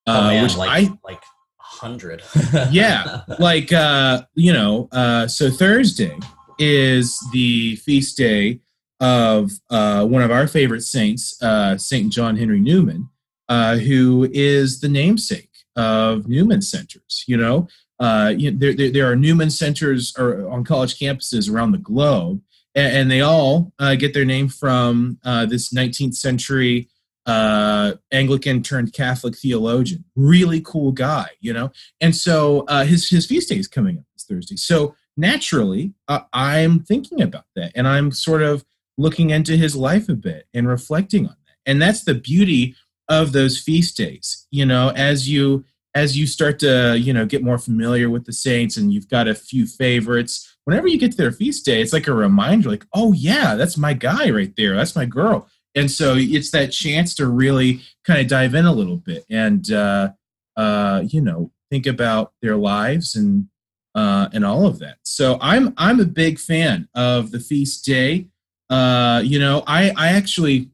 Oh 0.06 0.14
Uh, 0.14 0.28
man, 0.28 0.44
which 0.44 0.58
like 0.58 0.70
I 0.70 0.94
like 1.06 1.22
hundred. 1.58 2.22
Yeah. 2.72 3.22
like 3.40 3.72
uh 3.72 4.24
you 4.36 4.52
know 4.52 4.90
uh 4.92 5.28
so 5.28 5.50
thursday 5.50 6.16
is 6.60 7.18
the 7.32 7.78
feast 7.78 8.18
day 8.18 8.60
of 9.00 9.52
uh 9.70 10.06
one 10.06 10.22
of 10.22 10.30
our 10.32 10.48
favorite 10.48 10.84
saints 10.84 11.42
uh 11.42 11.78
saint 11.78 12.12
john 12.12 12.36
henry 12.38 12.60
newman 12.60 13.08
uh 13.50 13.78
who 13.78 14.30
is 14.32 14.80
the 14.82 14.90
namesake 14.90 15.50
of 15.76 16.28
newman 16.28 16.62
centers 16.62 17.24
you 17.28 17.38
know 17.38 17.68
uh 18.00 18.34
you 18.36 18.52
there, 18.52 18.74
there, 18.74 18.92
there 18.92 19.12
are 19.12 19.16
newman 19.16 19.50
centers 19.50 20.14
or 20.18 20.50
on 20.50 20.64
college 20.64 20.98
campuses 21.00 21.52
around 21.52 21.72
the 21.72 21.78
globe 21.78 22.42
and, 22.76 22.96
and 22.96 23.12
they 23.12 23.22
all 23.22 23.74
uh, 23.80 23.96
get 23.96 24.14
their 24.14 24.26
name 24.26 24.48
from 24.48 25.20
uh, 25.24 25.46
this 25.46 25.74
19th 25.74 26.16
century 26.16 26.90
uh, 27.26 27.94
Anglican 28.12 28.64
turned 28.64 28.94
Catholic 28.94 29.38
theologian. 29.38 30.04
Really 30.16 30.62
cool 30.62 30.92
guy, 30.92 31.28
you 31.40 31.54
know. 31.54 31.72
And 32.00 32.16
so 32.16 32.66
uh, 32.68 32.84
his 32.84 33.10
his 33.10 33.26
feast 33.26 33.50
day 33.50 33.58
is 33.58 33.68
coming 33.68 34.00
up 34.00 34.06
this 34.16 34.26
Thursday. 34.26 34.56
So 34.56 34.96
naturally, 35.16 35.94
I'm 36.08 36.80
thinking 36.80 37.22
about 37.22 37.46
that, 37.56 37.72
and 37.76 37.88
I'm 37.88 38.12
sort 38.12 38.42
of 38.42 38.66
looking 38.98 39.30
into 39.30 39.56
his 39.56 39.76
life 39.76 40.10
a 40.10 40.16
bit 40.16 40.48
and 40.54 40.68
reflecting 40.68 41.28
on 41.28 41.36
that. 41.46 41.56
And 41.66 41.82
that's 41.82 42.04
the 42.04 42.16
beauty 42.16 42.76
of 43.12 43.34
those 43.34 43.60
feast 43.60 43.98
days. 43.98 44.48
You 44.50 44.66
know, 44.66 44.90
as 44.96 45.30
you 45.30 45.66
as 45.94 46.18
you 46.18 46.26
start 46.26 46.58
to 46.60 46.98
you 46.98 47.14
know 47.14 47.26
get 47.26 47.44
more 47.44 47.60
familiar 47.60 48.10
with 48.10 48.26
the 48.26 48.34
saints, 48.34 48.78
and 48.78 48.92
you've 48.92 49.10
got 49.10 49.28
a 49.28 49.36
few 49.36 49.68
favorites. 49.68 50.48
Whenever 50.64 50.88
you 50.88 50.98
get 50.98 51.12
to 51.12 51.18
their 51.18 51.32
feast 51.32 51.66
day, 51.66 51.82
it's 51.82 51.94
like 51.94 52.08
a 52.08 52.14
reminder, 52.14 52.70
like, 52.70 52.86
oh 52.94 53.14
yeah, 53.14 53.56
that's 53.56 53.78
my 53.78 53.94
guy 53.94 54.30
right 54.30 54.54
there. 54.56 54.76
That's 54.76 54.96
my 54.96 55.06
girl. 55.06 55.48
And 55.74 55.90
so 55.90 56.16
it's 56.18 56.52
that 56.52 56.72
chance 56.72 57.16
to 57.16 57.28
really 57.28 57.82
kind 58.06 58.20
of 58.20 58.28
dive 58.28 58.56
in 58.56 58.66
a 58.66 58.74
little 58.74 58.98
bit 58.98 59.26
and 59.30 59.72
uh, 59.72 60.12
uh, 60.58 61.04
you 61.08 61.22
know 61.22 61.52
think 61.70 61.88
about 61.88 62.34
their 62.42 62.58
lives 62.58 63.16
and 63.16 63.48
uh, 63.96 64.30
and 64.34 64.46
all 64.46 64.66
of 64.66 64.80
that. 64.80 64.98
So 65.04 65.38
I'm 65.42 65.74
I'm 65.78 66.00
a 66.00 66.06
big 66.06 66.40
fan 66.40 66.88
of 66.96 67.32
the 67.32 67.40
feast 67.40 67.86
day. 67.86 68.28
Uh, 68.70 69.22
you 69.24 69.40
know, 69.40 69.64
I 69.68 69.92
I 69.98 70.10
actually 70.10 70.70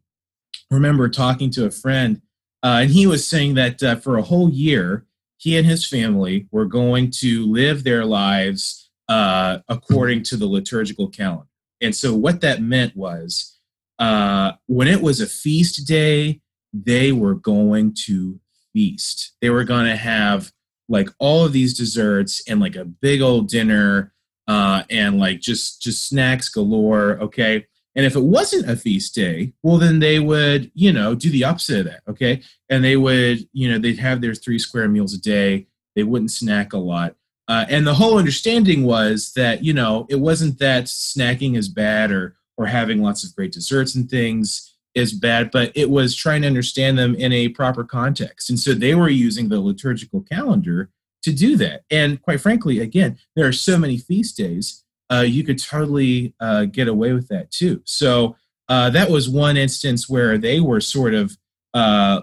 remember 0.69 1.09
talking 1.09 1.49
to 1.51 1.65
a 1.65 1.71
friend, 1.71 2.21
uh, 2.67 2.81
and 2.81 2.91
he 2.91 3.07
was 3.07 3.25
saying 3.25 3.53
that 3.53 3.81
uh, 3.81 3.95
for 3.95 4.17
a 4.17 4.21
whole 4.21 4.49
year, 4.49 5.05
he 5.37 5.55
and 5.55 5.65
his 5.65 5.87
family 5.87 6.49
were 6.51 6.65
going 6.65 7.09
to 7.09 7.45
live 7.45 7.85
their 7.85 8.03
lives 8.03 8.89
uh, 9.07 9.59
according 9.69 10.21
to 10.21 10.35
the 10.35 10.47
liturgical 10.47 11.07
calendar. 11.07 11.47
And 11.79 11.95
so 11.95 12.13
what 12.13 12.41
that 12.41 12.61
meant 12.61 12.93
was, 12.93 13.57
uh, 13.99 14.51
when 14.65 14.89
it 14.89 15.01
was 15.01 15.21
a 15.21 15.27
feast 15.27 15.87
day, 15.87 16.41
they 16.73 17.13
were 17.13 17.35
going 17.35 17.95
to 18.05 18.37
feast. 18.73 19.37
They 19.41 19.49
were 19.49 19.63
going 19.63 19.85
to 19.85 19.95
have 19.95 20.51
like 20.89 21.07
all 21.19 21.45
of 21.45 21.53
these 21.53 21.77
desserts 21.77 22.43
and 22.49 22.59
like 22.59 22.75
a 22.75 22.83
big 22.83 23.21
old 23.21 23.47
dinner 23.47 24.13
uh, 24.45 24.83
and 24.89 25.17
like 25.17 25.39
just 25.39 25.81
just 25.81 26.05
snacks 26.05 26.49
galore. 26.49 27.17
Okay, 27.21 27.65
and 27.97 28.05
if 28.05 28.15
it 28.15 28.23
wasn't 28.23 28.69
a 28.69 28.77
feast 28.77 29.15
day, 29.15 29.53
well, 29.63 29.77
then 29.77 29.97
they 29.97 30.19
would, 30.19 30.71
you 30.75 30.93
know, 30.93 31.15
do 31.15 31.31
the 31.31 31.43
opposite 31.43 31.79
of 31.79 31.85
that. 31.87 32.01
Okay. 32.07 32.43
And 32.69 32.83
they 32.83 32.95
would, 32.95 33.49
you 33.53 33.69
know, 33.69 33.79
they'd 33.79 33.97
have 33.97 34.21
their 34.21 34.35
three 34.35 34.59
square 34.59 34.87
meals 34.87 35.15
a 35.15 35.19
day. 35.19 35.65
They 35.95 36.03
wouldn't 36.03 36.29
snack 36.31 36.73
a 36.73 36.77
lot. 36.77 37.15
Uh, 37.47 37.65
and 37.69 37.87
the 37.87 37.95
whole 37.95 38.19
understanding 38.19 38.83
was 38.83 39.33
that, 39.33 39.63
you 39.63 39.73
know, 39.73 40.05
it 40.09 40.19
wasn't 40.19 40.59
that 40.59 40.83
snacking 40.83 41.57
is 41.57 41.69
bad 41.69 42.11
or, 42.11 42.35
or 42.55 42.67
having 42.67 43.01
lots 43.01 43.23
of 43.23 43.35
great 43.35 43.51
desserts 43.51 43.95
and 43.95 44.07
things 44.07 44.75
is 44.93 45.13
bad, 45.13 45.49
but 45.49 45.71
it 45.73 45.89
was 45.89 46.15
trying 46.15 46.43
to 46.43 46.47
understand 46.47 46.99
them 46.99 47.15
in 47.15 47.33
a 47.33 47.49
proper 47.49 47.83
context. 47.83 48.49
And 48.49 48.59
so 48.59 48.75
they 48.75 48.93
were 48.93 49.09
using 49.09 49.49
the 49.49 49.59
liturgical 49.59 50.21
calendar 50.21 50.91
to 51.23 51.31
do 51.33 51.57
that. 51.57 51.81
And 51.89 52.21
quite 52.21 52.41
frankly, 52.41 52.79
again, 52.79 53.17
there 53.35 53.47
are 53.47 53.53
so 53.53 53.77
many 53.77 53.97
feast 53.97 54.37
days 54.37 54.83
uh, 55.11 55.25
you 55.27 55.43
could 55.43 55.61
totally 55.61 56.33
uh, 56.39 56.65
get 56.65 56.87
away 56.87 57.13
with 57.13 57.27
that 57.29 57.51
too. 57.51 57.81
So 57.85 58.35
uh, 58.69 58.89
that 58.91 59.09
was 59.09 59.29
one 59.29 59.57
instance 59.57 60.09
where 60.09 60.37
they 60.37 60.59
were 60.59 60.81
sort 60.81 61.13
of, 61.13 61.37
uh, 61.73 62.21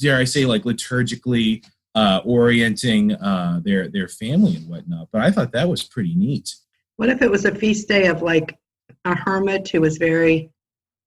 dare 0.00 0.16
I 0.18 0.24
say, 0.24 0.44
like 0.44 0.62
liturgically 0.62 1.64
uh, 1.94 2.20
orienting 2.24 3.12
uh, 3.14 3.60
their 3.64 3.88
their 3.88 4.08
family 4.08 4.56
and 4.56 4.68
whatnot. 4.68 5.08
But 5.12 5.22
I 5.22 5.30
thought 5.30 5.52
that 5.52 5.68
was 5.68 5.82
pretty 5.82 6.14
neat. 6.14 6.54
What 6.96 7.08
if 7.08 7.22
it 7.22 7.30
was 7.30 7.44
a 7.44 7.54
feast 7.54 7.88
day 7.88 8.06
of 8.06 8.22
like 8.22 8.58
a 9.04 9.14
hermit 9.14 9.68
who 9.68 9.80
was 9.80 9.96
very 9.96 10.50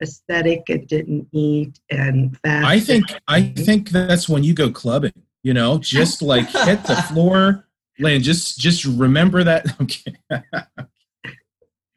aesthetic 0.01 0.63
and 0.69 0.87
didn't 0.87 1.27
eat 1.31 1.79
and 1.89 2.37
fast? 2.39 2.65
I 2.65 2.79
think 2.79 3.05
I 3.27 3.41
think 3.41 3.89
that's 3.89 4.27
when 4.29 4.43
you 4.43 4.53
go 4.53 4.71
clubbing. 4.71 5.13
You 5.43 5.53
know, 5.53 5.77
just 5.77 6.21
like 6.21 6.49
hit 6.49 6.83
the 6.83 6.95
floor. 7.09 7.67
Land, 7.99 8.23
just 8.23 8.57
just 8.59 8.85
remember 8.85 9.43
that. 9.43 9.65
Okay. 9.81 10.15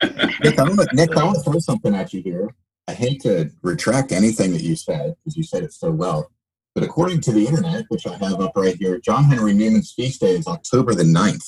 Nick, 0.02 0.58
I 0.58 0.62
want 0.62 0.92
Nick, 0.92 1.16
I 1.16 1.24
want 1.24 1.36
to 1.36 1.42
throw 1.42 1.58
something 1.58 1.94
at 1.94 2.12
you 2.12 2.22
here. 2.22 2.54
I 2.88 2.92
hate 2.92 3.20
to 3.22 3.50
retract 3.62 4.12
anything 4.12 4.52
that 4.52 4.62
you 4.62 4.76
said 4.76 5.16
because 5.18 5.36
you 5.36 5.42
said 5.42 5.62
it 5.62 5.72
so 5.72 5.90
well. 5.90 6.30
But 6.74 6.84
according 6.84 7.22
to 7.22 7.32
the 7.32 7.46
internet, 7.46 7.86
which 7.88 8.06
I 8.06 8.16
have 8.16 8.40
up 8.40 8.52
right 8.54 8.76
here, 8.76 8.98
John 8.98 9.24
Henry 9.24 9.54
Newman's 9.54 9.92
feast 9.92 10.20
day 10.20 10.32
is 10.32 10.46
October 10.46 10.94
the 10.94 11.04
9th. 11.04 11.42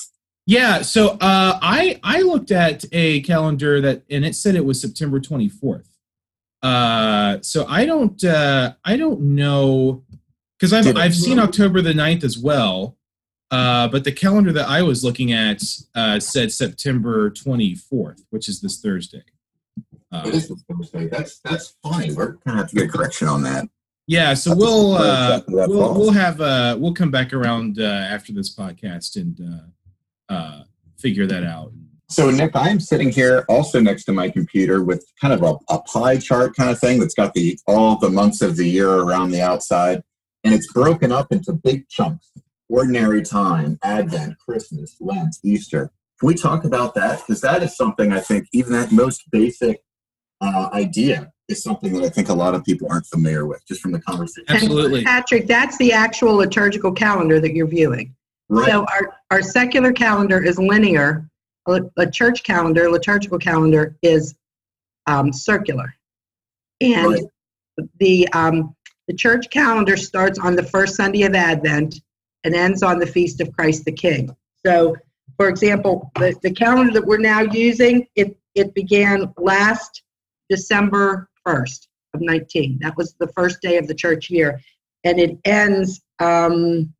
Yeah, 0.46 0.80
so 0.80 1.10
uh, 1.20 1.58
I 1.60 2.00
I 2.02 2.22
looked 2.22 2.50
at 2.50 2.86
a 2.90 3.20
calendar 3.20 3.82
that 3.82 4.04
and 4.08 4.24
it 4.24 4.34
said 4.34 4.54
it 4.54 4.64
was 4.64 4.80
September 4.80 5.20
24th. 5.20 5.84
Uh, 6.62 7.38
so 7.42 7.66
I 7.68 7.84
don't 7.84 8.24
uh, 8.24 8.72
I 8.82 8.96
don't 8.96 9.20
know 9.20 10.04
because 10.58 10.72
I've 10.72 10.96
I've 10.96 11.14
seen 11.14 11.38
October 11.38 11.82
the 11.82 11.92
9th 11.92 12.24
as 12.24 12.38
well. 12.38 12.96
Uh, 13.50 13.88
but 13.88 14.04
the 14.04 14.12
calendar 14.12 14.52
that 14.52 14.68
I 14.68 14.82
was 14.82 15.02
looking 15.02 15.32
at 15.32 15.62
uh, 15.94 16.20
said 16.20 16.52
September 16.52 17.30
24th, 17.30 18.22
which 18.30 18.48
is 18.48 18.60
this 18.60 18.80
Thursday. 18.80 19.22
Uh, 20.12 20.22
it 20.26 20.34
is 20.34 20.48
this 20.48 20.62
Thursday. 20.70 21.06
That's 21.06 21.38
that's 21.40 21.76
funny. 21.82 22.12
We're 22.12 22.32
gonna 22.46 22.58
have 22.58 22.70
to 22.70 22.76
get 22.76 22.88
a 22.88 22.88
correction 22.88 23.28
on 23.28 23.42
that. 23.42 23.68
Yeah, 24.06 24.34
so 24.34 24.50
that's 24.50 24.60
we'll 24.60 24.92
uh, 24.94 25.42
we'll 25.48 25.94
we'll 25.94 26.12
have 26.12 26.40
uh, 26.40 26.76
we'll 26.78 26.94
come 26.94 27.10
back 27.10 27.32
around 27.32 27.78
uh, 27.78 27.84
after 27.84 28.32
this 28.32 28.54
podcast 28.54 29.16
and 29.16 29.38
uh, 30.30 30.32
uh, 30.32 30.62
figure 30.98 31.26
that 31.26 31.44
out. 31.44 31.72
So 32.10 32.30
Nick, 32.30 32.56
I 32.56 32.70
am 32.70 32.80
sitting 32.80 33.10
here 33.10 33.44
also 33.50 33.80
next 33.80 34.04
to 34.04 34.12
my 34.12 34.30
computer 34.30 34.82
with 34.82 35.04
kind 35.20 35.34
of 35.34 35.42
a, 35.42 35.58
a 35.72 35.82
pie 35.82 36.16
chart 36.16 36.56
kind 36.56 36.70
of 36.70 36.78
thing 36.80 37.00
that's 37.00 37.14
got 37.14 37.34
the 37.34 37.58
all 37.66 37.98
the 37.98 38.08
months 38.08 38.40
of 38.40 38.56
the 38.56 38.66
year 38.66 38.90
around 38.90 39.30
the 39.30 39.42
outside, 39.42 40.02
and 40.42 40.54
it's 40.54 40.72
broken 40.72 41.12
up 41.12 41.30
into 41.30 41.52
big 41.52 41.86
chunks 41.88 42.30
ordinary 42.68 43.22
time, 43.22 43.78
Advent, 43.82 44.38
Christmas, 44.38 44.96
Lent, 45.00 45.36
Easter. 45.42 45.90
Can 46.20 46.26
we 46.26 46.34
talk 46.34 46.64
about 46.64 46.94
that? 46.94 47.20
Because 47.20 47.40
that 47.42 47.62
is 47.62 47.76
something 47.76 48.12
I 48.12 48.20
think, 48.20 48.48
even 48.52 48.72
that 48.72 48.92
most 48.92 49.30
basic 49.30 49.82
uh, 50.40 50.68
idea 50.72 51.32
is 51.48 51.62
something 51.62 51.92
that 51.94 52.04
I 52.04 52.08
think 52.08 52.28
a 52.28 52.34
lot 52.34 52.54
of 52.54 52.64
people 52.64 52.88
aren't 52.90 53.06
familiar 53.06 53.46
with, 53.46 53.66
just 53.66 53.80
from 53.80 53.92
the 53.92 54.00
conversation. 54.00 54.44
Absolutely. 54.48 54.98
And 54.98 55.06
Patrick, 55.06 55.46
that's 55.46 55.78
the 55.78 55.92
actual 55.92 56.34
liturgical 56.34 56.92
calendar 56.92 57.40
that 57.40 57.54
you're 57.54 57.66
viewing. 57.66 58.14
Right. 58.48 58.68
So 58.68 58.84
our, 58.84 59.16
our 59.30 59.42
secular 59.42 59.92
calendar 59.92 60.42
is 60.42 60.58
linear. 60.58 61.28
A, 61.66 61.80
a 61.98 62.10
church 62.10 62.42
calendar, 62.44 62.90
liturgical 62.90 63.38
calendar, 63.38 63.96
is 64.02 64.34
um, 65.06 65.32
circular. 65.32 65.94
And 66.80 67.12
right. 67.12 67.22
the 67.98 68.28
um, 68.32 68.74
the 69.06 69.14
church 69.14 69.50
calendar 69.50 69.96
starts 69.96 70.38
on 70.38 70.54
the 70.54 70.62
first 70.62 70.96
Sunday 70.96 71.22
of 71.22 71.34
Advent 71.34 72.00
and 72.48 72.56
ends 72.56 72.82
on 72.82 72.98
the 72.98 73.06
Feast 73.06 73.42
of 73.42 73.52
Christ 73.52 73.84
the 73.84 73.92
King. 73.92 74.34
So, 74.64 74.96
for 75.36 75.48
example, 75.48 76.10
the, 76.16 76.34
the 76.42 76.50
calendar 76.50 76.94
that 76.94 77.06
we're 77.06 77.18
now 77.18 77.42
using, 77.42 78.06
it, 78.16 78.36
it 78.54 78.74
began 78.74 79.32
last 79.36 80.02
December 80.48 81.28
1st 81.46 81.86
of 82.14 82.22
19. 82.22 82.78
That 82.80 82.96
was 82.96 83.14
the 83.20 83.28
first 83.28 83.60
day 83.60 83.76
of 83.76 83.86
the 83.86 83.94
church 83.94 84.30
year. 84.30 84.58
And 85.04 85.20
it 85.20 85.38
ends 85.44 86.00
um, 86.20 86.92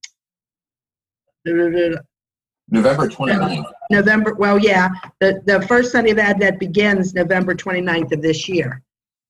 November 2.71 3.09
29th. 3.09 3.65
November, 3.91 4.35
well, 4.35 4.59
yeah, 4.59 4.91
the, 5.21 5.41
the 5.47 5.63
first 5.63 5.93
Sunday 5.93 6.11
of 6.11 6.19
Advent 6.19 6.61
begins 6.61 7.15
November 7.15 7.55
29th 7.55 8.13
of 8.13 8.21
this 8.21 8.49
year. 8.51 8.83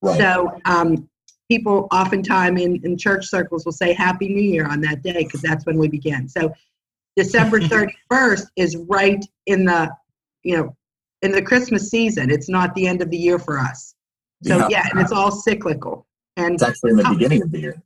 Right. 0.03 0.19
So 0.19 0.61
um, 0.65 1.09
people 1.49 1.89
oftentimes 1.93 2.61
in, 2.61 2.81
in 2.85 2.97
church 2.97 3.27
circles 3.27 3.65
will 3.65 3.73
say 3.73 3.93
Happy 3.93 4.29
New 4.29 4.43
Year 4.43 4.67
on 4.67 4.81
that 4.83 5.03
day 5.03 5.25
because 5.25 5.41
that's 5.41 5.65
when 5.67 5.79
we 5.79 5.89
begin. 5.89 6.29
So 6.29 6.53
December 7.17 7.61
31st 8.13 8.47
is 8.57 8.77
right 8.89 9.25
in 9.47 9.65
the, 9.65 9.91
you 10.43 10.57
know, 10.57 10.77
in 11.23 11.33
the 11.33 11.43
Christmas 11.43 11.91
season. 11.91 12.31
It's 12.31 12.49
not 12.49 12.75
the 12.75 12.87
end 12.87 13.03
of 13.03 13.11
the 13.11 13.17
year 13.17 13.39
for 13.39 13.59
us. 13.59 13.95
So 14.45 14.57
yeah, 14.57 14.69
yeah 14.71 14.87
and 14.91 15.01
it's 15.01 15.13
all 15.13 15.31
cyclical. 15.31 16.07
And 16.37 16.55
it's 16.55 16.63
actually 16.63 16.93
in 16.93 16.97
the 16.99 17.09
beginning 17.11 17.43
of 17.43 17.51
the 17.51 17.61
year. 17.61 17.83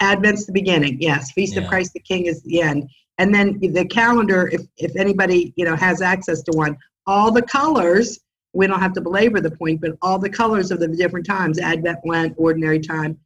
Advent's 0.00 0.46
the 0.46 0.52
beginning, 0.52 0.96
yes. 1.00 1.32
Feast 1.32 1.56
yeah. 1.56 1.62
of 1.62 1.68
Christ 1.68 1.92
the 1.92 2.00
King 2.00 2.24
is 2.24 2.42
the 2.44 2.62
end. 2.62 2.88
And 3.18 3.34
then 3.34 3.58
the 3.60 3.86
calendar, 3.86 4.48
if 4.48 4.62
if 4.78 4.96
anybody, 4.96 5.52
you 5.56 5.64
know, 5.64 5.76
has 5.76 6.00
access 6.00 6.42
to 6.44 6.52
one, 6.52 6.76
all 7.06 7.30
the 7.30 7.42
colors 7.42 8.18
we 8.54 8.66
don't 8.66 8.80
have 8.80 8.92
to 8.94 9.00
belabor 9.00 9.40
the 9.40 9.50
point, 9.50 9.80
but 9.80 9.98
all 10.00 10.18
the 10.18 10.30
colors 10.30 10.70
of 10.70 10.78
the 10.78 10.88
different 10.88 11.26
times, 11.26 11.58
Advent, 11.58 11.98
Lent, 12.04 12.34
Ordinary 12.38 12.78
Time, 12.78 13.18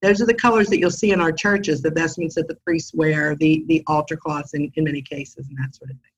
those 0.00 0.20
are 0.20 0.26
the 0.26 0.34
colors 0.34 0.68
that 0.68 0.78
you'll 0.78 0.90
see 0.90 1.10
in 1.10 1.20
our 1.20 1.32
churches, 1.32 1.82
the 1.82 1.90
vestments 1.90 2.36
that 2.36 2.46
the 2.48 2.54
priests 2.64 2.94
wear, 2.94 3.34
the, 3.34 3.64
the 3.66 3.82
altar 3.86 4.16
cloths 4.16 4.54
in, 4.54 4.70
in 4.76 4.84
many 4.84 5.02
cases, 5.02 5.48
and 5.48 5.58
that 5.58 5.74
sort 5.74 5.90
of 5.90 5.96
thing. 5.96 6.10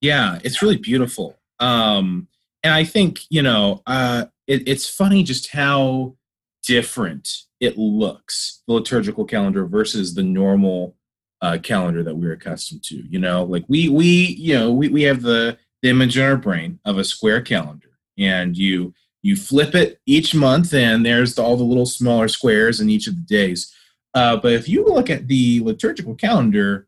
Yeah, 0.00 0.38
it's 0.42 0.60
really 0.60 0.76
beautiful. 0.76 1.38
Um, 1.60 2.28
and 2.62 2.74
I 2.74 2.84
think, 2.84 3.20
you 3.30 3.42
know, 3.42 3.82
uh, 3.86 4.26
it, 4.46 4.66
it's 4.66 4.88
funny 4.88 5.22
just 5.22 5.50
how 5.50 6.16
different 6.64 7.28
it 7.60 7.78
looks, 7.78 8.62
the 8.66 8.74
liturgical 8.74 9.24
calendar 9.24 9.66
versus 9.66 10.14
the 10.14 10.22
normal 10.22 10.96
uh, 11.40 11.58
calendar 11.62 12.02
that 12.02 12.16
we're 12.16 12.32
accustomed 12.32 12.82
to. 12.84 12.96
You 12.96 13.20
know, 13.20 13.44
like 13.44 13.64
we, 13.68 13.88
we 13.88 14.06
you 14.38 14.58
know, 14.58 14.72
we, 14.72 14.88
we 14.88 15.02
have 15.02 15.22
the, 15.22 15.58
the 15.82 15.90
image 15.90 16.18
in 16.18 16.24
our 16.24 16.36
brain 16.36 16.80
of 16.84 16.98
a 16.98 17.04
square 17.04 17.40
calendar 17.40 17.85
and 18.18 18.56
you 18.56 18.94
you 19.22 19.36
flip 19.36 19.74
it 19.74 20.00
each 20.06 20.34
month 20.34 20.72
and 20.72 21.04
there's 21.04 21.38
all 21.38 21.56
the 21.56 21.64
little 21.64 21.86
smaller 21.86 22.28
squares 22.28 22.80
in 22.80 22.88
each 22.88 23.08
of 23.08 23.16
the 23.16 23.22
days. 23.22 23.74
Uh, 24.14 24.36
but 24.36 24.52
if 24.52 24.68
you 24.68 24.84
look 24.84 25.10
at 25.10 25.26
the 25.26 25.60
liturgical 25.60 26.14
calendar 26.14 26.86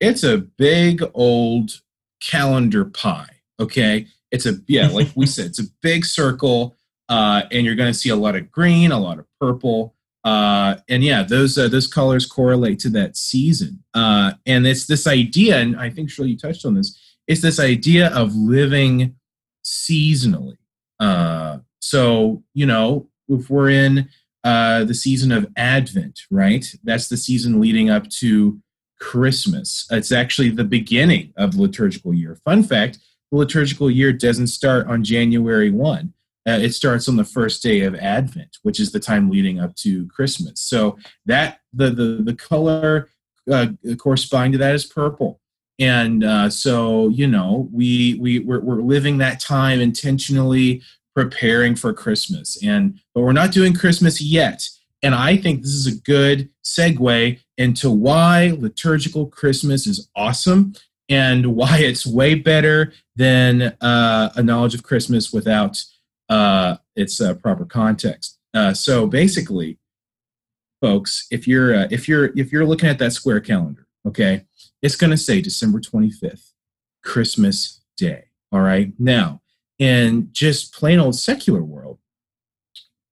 it's 0.00 0.22
a 0.22 0.38
big 0.38 1.02
old 1.14 1.80
calendar 2.20 2.84
pie 2.84 3.30
okay? 3.60 4.06
It's 4.30 4.46
a 4.46 4.54
yeah 4.66 4.88
like 4.92 5.08
we 5.14 5.26
said 5.26 5.46
it's 5.46 5.60
a 5.60 5.70
big 5.82 6.04
circle 6.04 6.76
uh, 7.08 7.42
and 7.50 7.64
you're 7.64 7.74
going 7.74 7.92
to 7.92 7.98
see 7.98 8.10
a 8.10 8.16
lot 8.16 8.36
of 8.36 8.50
green 8.50 8.92
a 8.92 8.98
lot 8.98 9.18
of 9.18 9.26
purple 9.40 9.94
uh, 10.24 10.76
and 10.88 11.02
yeah 11.02 11.22
those 11.22 11.56
uh, 11.56 11.68
those 11.68 11.86
colors 11.86 12.26
correlate 12.26 12.78
to 12.80 12.90
that 12.90 13.16
season. 13.16 13.82
Uh, 13.94 14.32
and 14.46 14.66
it's 14.66 14.86
this 14.86 15.06
idea 15.06 15.58
and 15.58 15.78
i 15.80 15.88
think 15.90 16.10
shirley 16.10 16.30
you 16.30 16.38
touched 16.38 16.64
on 16.64 16.74
this 16.74 16.98
it's 17.26 17.42
this 17.42 17.58
idea 17.58 18.08
of 18.14 18.34
living 18.34 19.14
seasonally 19.64 20.56
uh, 21.00 21.58
so, 21.80 22.42
you 22.54 22.66
know, 22.66 23.08
if 23.28 23.50
we're 23.50 23.70
in 23.70 24.08
uh, 24.44 24.84
the 24.84 24.94
season 24.94 25.32
of 25.32 25.50
Advent, 25.56 26.20
right? 26.30 26.64
That's 26.84 27.08
the 27.08 27.16
season 27.16 27.60
leading 27.60 27.90
up 27.90 28.08
to 28.10 28.58
Christmas. 29.00 29.86
It's 29.90 30.12
actually 30.12 30.50
the 30.50 30.64
beginning 30.64 31.32
of 31.36 31.52
the 31.52 31.62
liturgical 31.62 32.14
year. 32.14 32.38
Fun 32.44 32.62
fact 32.62 32.98
the 33.30 33.36
liturgical 33.36 33.90
year 33.90 34.12
doesn't 34.12 34.46
start 34.46 34.86
on 34.86 35.04
January 35.04 35.70
1. 35.70 36.12
Uh, 36.48 36.52
it 36.52 36.72
starts 36.72 37.08
on 37.08 37.16
the 37.16 37.24
first 37.24 37.62
day 37.62 37.82
of 37.82 37.94
Advent, 37.94 38.56
which 38.62 38.80
is 38.80 38.90
the 38.90 39.00
time 39.00 39.28
leading 39.28 39.60
up 39.60 39.74
to 39.76 40.06
Christmas. 40.08 40.62
So 40.62 40.96
that 41.26 41.60
the 41.74 41.90
the 41.90 42.22
the 42.22 42.34
color 42.34 43.10
uh, 43.50 43.66
corresponding 43.98 44.52
to 44.52 44.58
that 44.58 44.74
is 44.74 44.86
purple 44.86 45.40
and 45.78 46.24
uh, 46.24 46.50
so 46.50 47.08
you 47.08 47.26
know 47.26 47.68
we 47.72 48.18
we 48.20 48.40
we're, 48.40 48.60
we're 48.60 48.82
living 48.82 49.18
that 49.18 49.40
time 49.40 49.80
intentionally 49.80 50.82
preparing 51.14 51.74
for 51.74 51.92
christmas 51.92 52.62
and 52.62 53.00
but 53.14 53.22
we're 53.22 53.32
not 53.32 53.52
doing 53.52 53.74
christmas 53.74 54.20
yet 54.20 54.68
And 55.02 55.14
I 55.14 55.36
think 55.36 55.62
this 55.62 55.72
is 55.72 55.86
a 55.86 56.00
good 56.00 56.50
segue 56.64 57.38
into 57.56 57.90
why 57.90 58.56
liturgical 58.58 59.26
Christmas 59.26 59.86
is 59.86 60.08
awesome 60.16 60.74
and 61.08 61.54
why 61.54 61.78
it's 61.78 62.06
way 62.06 62.34
better 62.34 62.92
than 63.16 63.76
uh, 63.80 64.30
a 64.34 64.42
knowledge 64.42 64.74
of 64.74 64.82
Christmas 64.82 65.32
without 65.32 65.82
uh, 66.28 66.76
its 66.96 67.20
uh, 67.20 67.34
proper 67.34 67.64
context. 67.64 68.38
Uh, 68.54 68.74
so 68.74 69.06
basically, 69.06 69.78
folks, 70.80 71.26
if 71.30 71.46
you're 71.46 71.74
uh, 71.74 71.88
if 71.90 72.08
you're 72.08 72.26
if 72.36 72.52
you're 72.52 72.66
looking 72.66 72.88
at 72.88 72.98
that 72.98 73.12
square 73.12 73.40
calendar, 73.40 73.86
okay, 74.08 74.44
it's 74.82 74.96
going 74.96 75.10
to 75.10 75.16
say 75.16 75.40
December 75.40 75.80
25th, 75.80 76.52
Christmas 77.04 77.82
Day. 77.96 78.24
All 78.52 78.60
right. 78.60 78.92
Now, 78.98 79.42
in 79.78 80.30
just 80.32 80.74
plain 80.74 80.98
old 80.98 81.16
secular 81.16 81.62
world, 81.62 81.98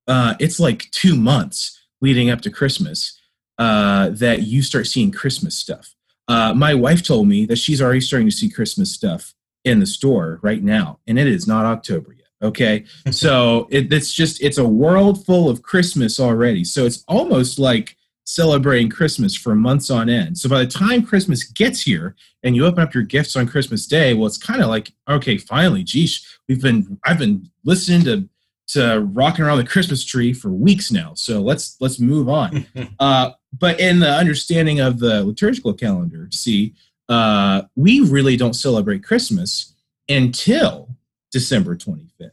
uh, 0.09 0.35
it's 0.41 0.59
like 0.59 0.91
two 0.91 1.17
months 1.17 1.81
leading 2.01 2.31
up 2.31 2.41
to 2.43 2.51
Christmas 2.51 3.21
uh, 3.59 4.11
that 4.11 4.43
you 4.43 4.63
start 4.63 4.87
seeing 4.87 5.11
Christmas 5.11 5.57
stuff. 5.57 5.95
Uh, 6.29 6.53
my 6.55 6.75
wife 6.75 7.03
told 7.03 7.29
me 7.29 7.47
that 7.47 7.59
she's 7.59 7.81
already 7.81 8.01
starting 8.01 8.29
to 8.29 8.35
see 8.35 8.51
Christmas 8.51 8.93
stuff 8.93 9.35
in 9.65 9.81
the 9.81 9.87
store 9.87 10.41
right 10.43 10.63
now, 10.63 10.99
and 11.07 11.19
it 11.19 11.27
is 11.27 11.47
not 11.47 11.67
October 11.67 12.13
yet. 12.13 12.27
Okay, 12.43 12.85
so 13.11 13.69
it, 13.71 13.93
it's 13.93 14.13
just 14.13 14.43
it's 14.43 14.59
a 14.59 14.67
world 14.67 15.25
full 15.25 15.49
of 15.49 15.63
Christmas 15.63 16.19
already. 16.19 16.65
So 16.65 16.85
it's 16.85 17.05
almost 17.09 17.59
like 17.59 17.96
celebrating 18.27 18.91
Christmas 18.91 19.35
for 19.37 19.55
months 19.55 19.89
on 19.89 20.11
end. 20.11 20.37
So 20.37 20.49
by 20.49 20.59
the 20.59 20.71
time 20.71 21.07
Christmas 21.07 21.45
gets 21.45 21.81
here 21.81 22.17
and 22.43 22.55
you 22.55 22.67
open 22.67 22.83
up 22.83 22.93
your 22.93 23.05
gifts 23.05 23.37
on 23.37 23.47
Christmas 23.47 23.87
Day, 23.87 24.13
well, 24.15 24.27
it's 24.27 24.37
kind 24.37 24.61
of 24.61 24.69
like 24.69 24.93
okay, 25.09 25.39
finally, 25.39 25.83
geez, 25.83 26.39
we've 26.49 26.61
been 26.61 26.99
I've 27.05 27.19
been 27.19 27.49
listening 27.65 28.05
to 28.05 28.29
to 28.69 29.01
rocking 29.13 29.45
around 29.45 29.59
the 29.59 29.65
Christmas 29.65 30.05
tree 30.05 30.33
for 30.33 30.51
weeks 30.51 30.91
now. 30.91 31.15
So 31.15 31.41
let's 31.41 31.77
let's 31.81 32.01
move 32.01 32.29
on. 32.29 32.67
uh, 32.99 33.31
but 33.59 33.81
in 33.81 34.01
the 34.01 34.11
understanding 34.11 34.81
of 34.81 34.99
the 34.99 35.25
liturgical 35.25 35.73
calendar, 35.73 36.29
see, 36.33 36.75
uh, 37.09 37.63
we 37.77 38.01
really 38.01 38.37
don't 38.37 38.55
celebrate 38.55 39.05
Christmas 39.05 39.73
until 40.09 40.97
December 41.33 41.77
25th. 41.77 42.31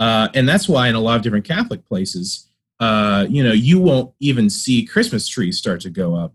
Uh, 0.00 0.28
and 0.34 0.48
that's 0.48 0.68
why 0.68 0.88
in 0.88 0.94
a 0.94 1.00
lot 1.00 1.16
of 1.16 1.22
different 1.22 1.44
Catholic 1.44 1.84
places, 1.84 2.47
uh, 2.80 3.26
you 3.28 3.42
know, 3.42 3.52
you 3.52 3.80
won't 3.80 4.12
even 4.20 4.48
see 4.48 4.84
Christmas 4.84 5.28
trees 5.28 5.58
start 5.58 5.80
to 5.82 5.90
go 5.90 6.14
up 6.14 6.34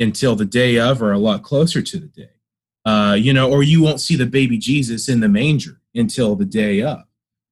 until 0.00 0.34
the 0.34 0.44
day 0.44 0.78
of 0.78 1.02
or 1.02 1.12
a 1.12 1.18
lot 1.18 1.42
closer 1.42 1.82
to 1.82 1.98
the 1.98 2.08
day. 2.08 2.30
Uh, 2.84 3.16
you 3.18 3.32
know, 3.32 3.50
or 3.50 3.62
you 3.62 3.82
won't 3.82 4.00
see 4.00 4.16
the 4.16 4.26
baby 4.26 4.58
Jesus 4.58 5.08
in 5.08 5.20
the 5.20 5.28
manger 5.28 5.80
until 5.94 6.34
the 6.36 6.44
day 6.44 6.82
of. 6.82 7.04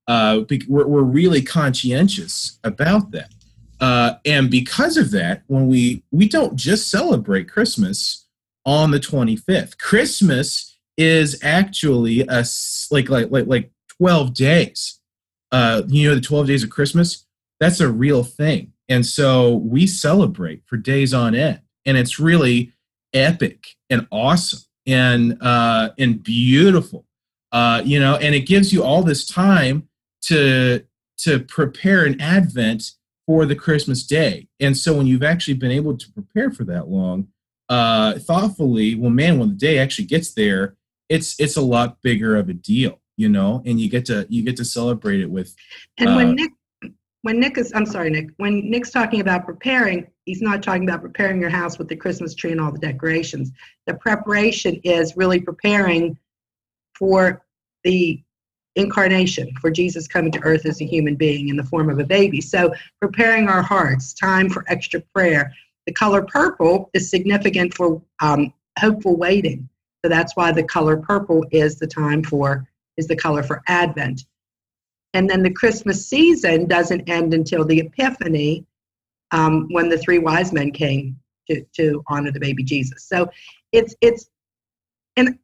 Uh, 0.07 0.41
we're, 0.69 0.87
we're 0.87 1.03
really 1.03 1.41
conscientious 1.41 2.59
about 2.65 3.13
that. 3.13 3.33
Uh, 3.81 4.15
and 4.25 4.51
because 4.51 4.97
of 4.97 5.11
that, 5.11 5.43
when 5.47 5.67
we 5.67 6.05
we 6.11 6.29
don't 6.29 6.55
just 6.55 6.91
celebrate 6.91 7.49
Christmas 7.49 8.23
on 8.65 8.91
the 8.91 9.01
25th. 9.01 9.79
Christmas 9.79 10.79
is 10.97 11.39
actually 11.43 12.21
a 12.29 12.45
like 12.91 13.09
like 13.09 13.31
like 13.31 13.47
like 13.47 13.71
12 13.99 14.35
days. 14.35 15.01
Uh, 15.51 15.83
you 15.89 16.09
know 16.09 16.15
the 16.15 16.21
12 16.21 16.47
days 16.47 16.63
of 16.63 16.71
Christmas. 16.71 17.27
That's 17.62 17.78
a 17.78 17.88
real 17.88 18.25
thing, 18.25 18.73
and 18.88 19.07
so 19.07 19.54
we 19.54 19.87
celebrate 19.87 20.64
for 20.66 20.76
days 20.76 21.14
on 21.14 21.37
end, 21.37 21.61
and 21.87 21.97
it's 21.97 22.19
really 22.19 22.73
epic 23.12 23.76
and 23.88 24.09
awesome 24.11 24.64
and 24.85 25.38
uh, 25.40 25.90
and 25.97 26.21
beautiful. 26.21 27.07
Uh, 27.52 27.83
you 27.85 28.00
know, 28.00 28.16
and 28.16 28.35
it 28.35 28.40
gives 28.40 28.73
you 28.73 28.83
all 28.83 29.04
this 29.04 29.25
time 29.25 29.88
to 30.23 30.83
to 31.19 31.38
prepare 31.38 32.04
an 32.04 32.21
Advent 32.21 32.90
for 33.26 33.47
the 33.47 33.54
Christmas 33.54 34.04
day. 34.04 34.49
And 34.59 34.76
so 34.76 34.97
when 34.97 35.07
you've 35.07 35.23
actually 35.23 35.54
been 35.54 35.71
able 35.71 35.97
to 35.97 36.12
prepare 36.12 36.50
for 36.50 36.64
that 36.64 36.88
long, 36.88 37.28
uh, 37.69 38.19
thoughtfully, 38.19 38.97
well, 38.97 39.11
man, 39.11 39.38
when 39.38 39.50
the 39.50 39.54
day 39.54 39.78
actually 39.78 40.07
gets 40.07 40.35
there, 40.35 40.75
it's 41.09 41.38
it's 41.38 41.57
a 41.57 41.62
lot 41.62 42.02
bigger 42.02 42.37
of 42.37 42.49
a 42.49 42.54
deal, 42.54 43.00
you 43.16 43.28
know, 43.28 43.62
and 43.64 43.81
you 43.81 43.88
get 43.88 44.07
to 44.07 44.27
you 44.29 44.42
get 44.42 44.57
to 44.57 44.64
celebrate 44.64 45.20
it 45.20 45.31
with. 45.31 45.55
And 45.98 46.11
uh, 46.11 46.14
when 46.16 46.35
Nick, 46.35 46.53
when 47.23 47.39
Nick 47.41 47.57
is, 47.57 47.73
I'm 47.75 47.87
sorry, 47.87 48.11
Nick, 48.11 48.31
when 48.37 48.69
Nick's 48.69 48.91
talking 48.91 49.21
about 49.21 49.47
preparing, 49.47 50.07
he's 50.25 50.43
not 50.43 50.63
talking 50.63 50.89
about 50.89 51.03
preparing 51.03 51.41
your 51.41 51.51
house 51.51 51.79
with 51.79 51.89
the 51.89 51.97
Christmas 51.97 52.35
tree 52.35 52.53
and 52.53 52.61
all 52.61 52.73
the 52.73 52.79
decorations. 52.79 53.51
The 53.87 53.95
preparation 53.95 54.81
is 54.85 55.17
really 55.17 55.41
preparing 55.41 56.19
for 56.99 57.45
the 57.85 58.23
incarnation 58.75 59.53
for 59.61 59.71
Jesus 59.71 60.09
coming 60.09 60.33
to 60.33 60.43
earth 60.43 60.67
as 60.67 60.81
a 60.81 60.85
human 60.85 61.15
being 61.15 61.49
in 61.49 61.57
the 61.57 61.65
form 61.65 61.91
of 61.91 61.99
a 61.99 62.05
baby. 62.05 62.41
So, 62.41 62.73
preparing 63.01 63.49
our 63.49 63.63
hearts, 63.63 64.15
time 64.15 64.49
for 64.49 64.65
extra 64.69 65.01
prayer. 65.15 65.53
The 65.87 65.93
color 65.93 66.23
purple 66.23 66.91
is 66.95 67.11
significant 67.11 67.75
for 67.75 68.01
um, 68.21 68.53
hopeful 68.79 69.17
waiting. 69.17 69.69
So 70.05 70.09
that's 70.09 70.35
why 70.37 70.53
the 70.53 70.65
color 70.65 70.97
purple 70.97 71.45
is 71.51 71.77
the 71.79 71.87
time 71.87 72.23
for 72.23 72.69
is 72.97 73.07
the 73.07 73.17
color 73.17 73.43
for 73.43 73.63
Advent. 73.69 74.25
And 75.14 75.29
then 75.29 75.42
the 75.42 75.53
Christmas 75.53 76.07
season 76.09 76.66
doesn't 76.66 77.09
end 77.09 77.35
until 77.35 77.64
the 77.64 77.81
Epiphany, 77.81 78.64
um, 79.31 79.68
when 79.70 79.88
the 79.88 79.98
three 79.98 80.18
wise 80.18 80.53
men 80.53 80.70
came 80.70 81.18
to 81.51 81.62
to 81.77 82.03
honor 82.09 82.31
the 82.31 82.40
baby 82.40 82.62
Jesus. 82.62 83.05
So 83.05 83.31
it's 83.72 83.94
it's 84.01 84.29
and 85.16 85.38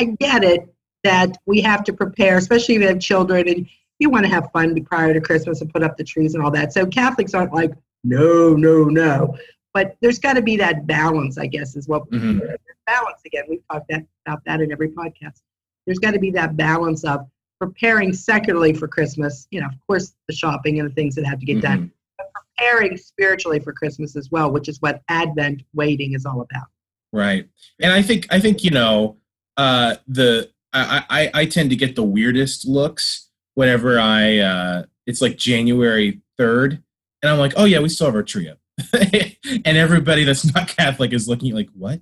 I 0.00 0.04
get 0.20 0.44
it 0.44 0.72
that 1.04 1.36
we 1.46 1.60
have 1.62 1.84
to 1.84 1.92
prepare, 1.92 2.36
especially 2.36 2.76
if 2.76 2.82
you 2.82 2.88
have 2.88 3.00
children 3.00 3.48
and 3.48 3.66
you 3.98 4.10
want 4.10 4.24
to 4.24 4.30
have 4.30 4.50
fun 4.52 4.84
prior 4.84 5.14
to 5.14 5.20
Christmas 5.20 5.60
and 5.60 5.72
put 5.72 5.82
up 5.82 5.96
the 5.96 6.04
trees 6.04 6.34
and 6.34 6.44
all 6.44 6.50
that. 6.50 6.72
So 6.72 6.84
Catholics 6.84 7.32
aren't 7.32 7.54
like, 7.54 7.72
no, 8.04 8.54
no, 8.54 8.84
no. 8.84 9.36
But 9.72 9.96
there's 10.00 10.18
got 10.18 10.34
to 10.34 10.42
be 10.42 10.56
that 10.58 10.86
balance, 10.86 11.38
I 11.38 11.46
guess, 11.46 11.76
is 11.76 11.88
what 11.88 12.10
mm-hmm. 12.10 12.40
balance 12.86 13.20
again. 13.24 13.44
We've 13.48 13.66
talked 13.70 13.88
that, 13.90 14.04
about 14.26 14.42
that 14.46 14.60
in 14.60 14.72
every 14.72 14.88
podcast. 14.88 15.42
There's 15.86 15.98
got 15.98 16.12
to 16.12 16.18
be 16.18 16.30
that 16.32 16.56
balance 16.56 17.04
of 17.04 17.26
preparing 17.60 18.12
secularly 18.12 18.72
for 18.72 18.88
Christmas. 18.88 19.46
You 19.50 19.60
know, 19.60 19.66
of 19.66 19.86
course, 19.86 20.14
the 20.28 20.34
shopping 20.34 20.78
and 20.80 20.88
the 20.88 20.94
things 20.94 21.14
that 21.14 21.26
have 21.26 21.38
to 21.40 21.46
get 21.46 21.58
mm-hmm. 21.58 21.74
done, 21.74 21.92
but 22.18 22.26
preparing 22.56 22.96
spiritually 22.96 23.60
for 23.60 23.72
Christmas 23.72 24.16
as 24.16 24.30
well, 24.30 24.50
which 24.50 24.68
is 24.68 24.80
what 24.80 25.02
Advent 25.08 25.62
waiting 25.74 26.14
is 26.14 26.26
all 26.26 26.40
about. 26.40 26.66
Right, 27.12 27.48
and 27.80 27.92
I 27.92 28.02
think 28.02 28.26
I 28.30 28.40
think 28.40 28.64
you 28.64 28.70
know 28.70 29.16
uh, 29.56 29.96
the 30.06 30.50
I, 30.72 31.04
I, 31.08 31.30
I 31.42 31.46
tend 31.46 31.70
to 31.70 31.76
get 31.76 31.96
the 31.96 32.02
weirdest 32.02 32.66
looks 32.66 33.28
whenever 33.54 33.98
I 33.98 34.38
uh, 34.38 34.82
it's 35.06 35.20
like 35.20 35.36
January 35.36 36.20
third, 36.36 36.82
and 37.22 37.30
I'm 37.30 37.38
like, 37.38 37.54
oh 37.56 37.64
yeah, 37.64 37.80
we 37.80 37.88
still 37.88 38.06
have 38.06 38.14
our 38.14 38.22
tree 38.22 38.48
up, 38.48 38.58
and 38.92 39.76
everybody 39.76 40.24
that's 40.24 40.52
not 40.54 40.68
Catholic 40.68 41.12
is 41.12 41.28
looking 41.28 41.54
like, 41.54 41.68
what? 41.72 42.00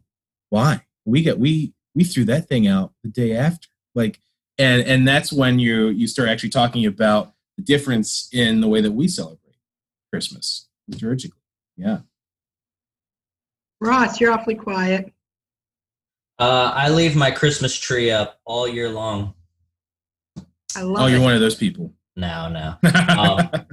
Why? 0.51 0.83
We 1.05 1.23
get 1.23 1.39
we 1.39 1.75
we 1.95 2.05
threw 2.05 2.25
that 2.25 2.49
thing 2.49 2.67
out 2.67 2.93
the 3.03 3.09
day 3.09 3.37
after, 3.37 3.69
like, 3.95 4.19
and 4.59 4.83
and 4.83 5.07
that's 5.07 5.33
when 5.33 5.59
you 5.59 5.89
you 5.89 6.07
start 6.07 6.29
actually 6.29 6.51
talking 6.51 6.87
about 6.87 7.33
the 7.57 7.63
difference 7.63 8.29
in 8.33 8.61
the 8.61 8.69
way 8.69 8.81
that 8.81 8.93
we 8.93 9.09
celebrate 9.09 9.57
Christmas 10.13 10.69
liturgically. 10.91 11.33
Yeah. 11.77 11.99
Ross, 13.81 14.21
you're 14.21 14.33
awfully 14.33 14.55
quiet. 14.55 15.13
Uh, 16.39 16.73
I 16.75 16.89
leave 16.89 17.15
my 17.15 17.31
Christmas 17.31 17.77
tree 17.77 18.11
up 18.11 18.41
all 18.45 18.67
year 18.67 18.89
long. 18.89 19.35
I 20.77 20.83
love 20.83 21.05
oh, 21.05 21.07
you're 21.07 21.21
one 21.21 21.35
of 21.35 21.41
those 21.41 21.55
people. 21.55 21.93
No, 22.17 22.49
no. 22.49 22.77
um, 23.19 23.67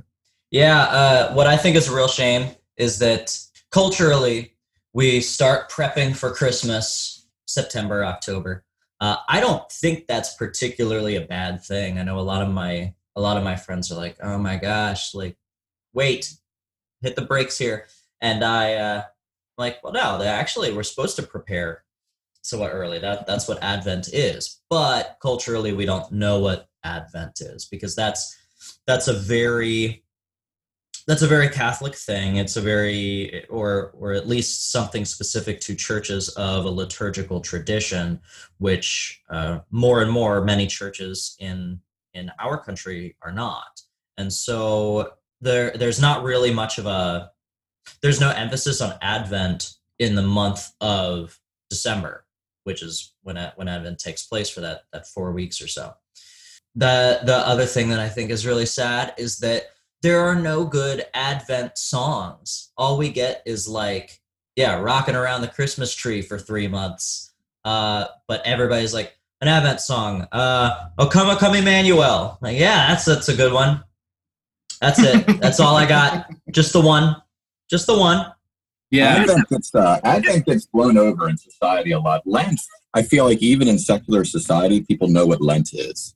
yeah, 0.52 0.82
uh, 0.82 1.34
what 1.34 1.48
I 1.48 1.58
think 1.58 1.76
is 1.76 1.88
a 1.88 1.96
real 1.96 2.08
shame 2.08 2.50
is 2.78 3.00
that 3.00 3.38
culturally 3.72 4.56
we 4.94 5.22
start 5.22 5.72
prepping 5.72 6.16
for 6.16 6.32
Christmas 6.32 7.26
September, 7.46 8.04
October. 8.04 8.64
Uh, 9.02 9.18
I 9.28 9.40
don't 9.40 9.70
think 9.72 10.06
that's 10.06 10.36
particularly 10.36 11.16
a 11.16 11.22
bad 11.22 11.64
thing. 11.64 11.98
I 11.98 12.04
know 12.04 12.20
a 12.20 12.22
lot 12.22 12.44
of 12.44 12.50
my 12.50 12.94
a 13.16 13.22
lot 13.22 13.36
of 13.36 13.44
my 13.44 13.56
friends 13.56 13.92
are 13.92 13.96
like, 13.96 14.16
"Oh 14.22 14.38
my 14.38 14.58
gosh, 14.58 15.16
like, 15.16 15.38
wait, 15.92 16.34
hit 17.02 17.16
the 17.16 17.24
brakes 17.24 17.58
here," 17.58 17.88
and 18.22 18.44
I 18.44 18.74
uh, 18.76 19.04
like, 19.58 19.84
well, 19.84 19.92
no, 19.92 20.20
they 20.20 20.28
actually 20.28 20.72
we're 20.72 20.84
supposed 20.84 21.16
to 21.18 21.24
prepare 21.24 21.84
somewhat 22.44 22.72
early. 22.74 23.00
That 23.00 23.26
that's 23.26 23.48
what 23.48 23.64
Advent 23.64 24.10
is. 24.14 24.62
But 24.70 25.18
culturally, 25.20 25.74
we 25.74 25.88
don't 25.88 26.12
know 26.12 26.40
what 26.40 26.70
Advent 26.84 27.42
is 27.42 27.66
because 27.66 27.96
that's 27.96 28.38
that's 28.86 29.08
a 29.08 29.14
very 29.14 30.04
that's 31.12 31.24
a 31.24 31.28
very 31.28 31.50
Catholic 31.50 31.94
thing. 31.94 32.38
It's 32.38 32.56
a 32.56 32.62
very, 32.62 33.46
or 33.50 33.92
or 34.00 34.14
at 34.14 34.30
least 34.30 34.72
something 34.72 35.04
specific 35.04 35.60
to 35.60 35.76
churches 35.76 36.30
of 36.30 36.64
a 36.64 36.70
liturgical 36.70 37.42
tradition, 37.42 38.22
which 38.60 39.22
uh, 39.30 39.60
more 39.72 40.02
and 40.02 40.10
more 40.10 40.42
many 40.42 40.68
churches 40.68 41.36
in 41.40 41.82
in 42.14 42.32
our 42.40 42.58
country 42.58 43.18
are 43.22 43.34
not. 43.34 43.82
And 44.18 44.32
so 44.32 45.12
there 45.42 45.72
there's 45.72 46.00
not 46.00 46.24
really 46.24 46.54
much 46.54 46.78
of 46.78 46.86
a 46.86 47.32
there's 48.02 48.22
no 48.22 48.30
emphasis 48.30 48.80
on 48.80 48.94
Advent 49.02 49.74
in 50.00 50.16
the 50.16 50.22
month 50.22 50.72
of 50.80 51.38
December 51.70 52.26
which 52.64 52.84
is 52.84 53.16
when 53.24 53.38
when 53.56 53.68
Advent 53.68 54.00
takes 54.00 54.24
place 54.24 54.50
for 54.50 54.62
that 54.62 54.84
that 54.94 55.08
four 55.08 55.34
weeks 55.34 55.62
or 55.62 55.68
so. 55.68 55.94
The 56.76 57.20
the 57.26 57.36
other 57.36 57.66
thing 57.66 57.90
that 57.90 58.00
I 58.00 58.08
think 58.08 58.30
is 58.32 58.46
really 58.46 58.66
sad 58.66 59.14
is 59.18 59.40
that 59.40 59.71
there 60.02 60.20
are 60.22 60.36
no 60.36 60.66
good 60.66 61.06
Advent 61.14 61.78
songs. 61.78 62.72
All 62.78 62.98
we 62.98 63.10
get 63.10 63.44
is 63.46 63.68
like, 63.68 64.20
yeah, 64.56 64.80
rocking 64.80 65.16
around 65.16 65.42
the 65.42 65.48
Christmas 65.48 65.94
tree 65.94 66.22
for 66.22 66.38
three 66.38 66.68
months. 66.68 67.32
Uh, 67.64 68.06
but 68.28 68.46
everybody's 68.46 68.94
like, 68.94 69.18
an 69.42 69.48
Advent 69.48 69.82
song. 69.82 70.28
Uh, 70.32 70.90
"O 70.98 71.08
Come, 71.08 71.30
O 71.30 71.36
Come 71.36 71.56
Emmanuel." 71.56 72.38
Like, 72.42 72.58
yeah, 72.58 72.88
that's 72.88 73.06
that's 73.06 73.28
a 73.28 73.36
good 73.36 73.52
one. 73.52 73.84
That's 74.80 75.00
it. 75.00 75.26
that's 75.42 75.60
all 75.60 75.76
I 75.76 75.88
got. 75.88 76.30
Just 76.52 76.74
the 76.74 76.82
one. 76.82 77.16
Just 77.70 77.88
the 77.88 77.98
one. 77.98 78.32
Yeah, 78.92 79.08
Advent 79.08 79.50
gets 79.50 79.74
uh, 79.74 80.00
Advent 80.04 80.46
gets 80.46 80.66
blown 80.66 80.98
over 80.98 81.28
in 81.28 81.38
society 81.38 81.92
a 81.92 82.00
lot. 82.00 82.22
Lent, 82.26 82.60
I 82.94 83.02
feel 83.02 83.26
like 83.26 83.42
even 83.42 83.68
in 83.68 83.80
secular 83.80 84.26
society, 84.26 84.82
people 84.82 85.08
know 85.08 85.26
what 85.26 85.42
Lent 85.42 85.74
is. 85.74 86.14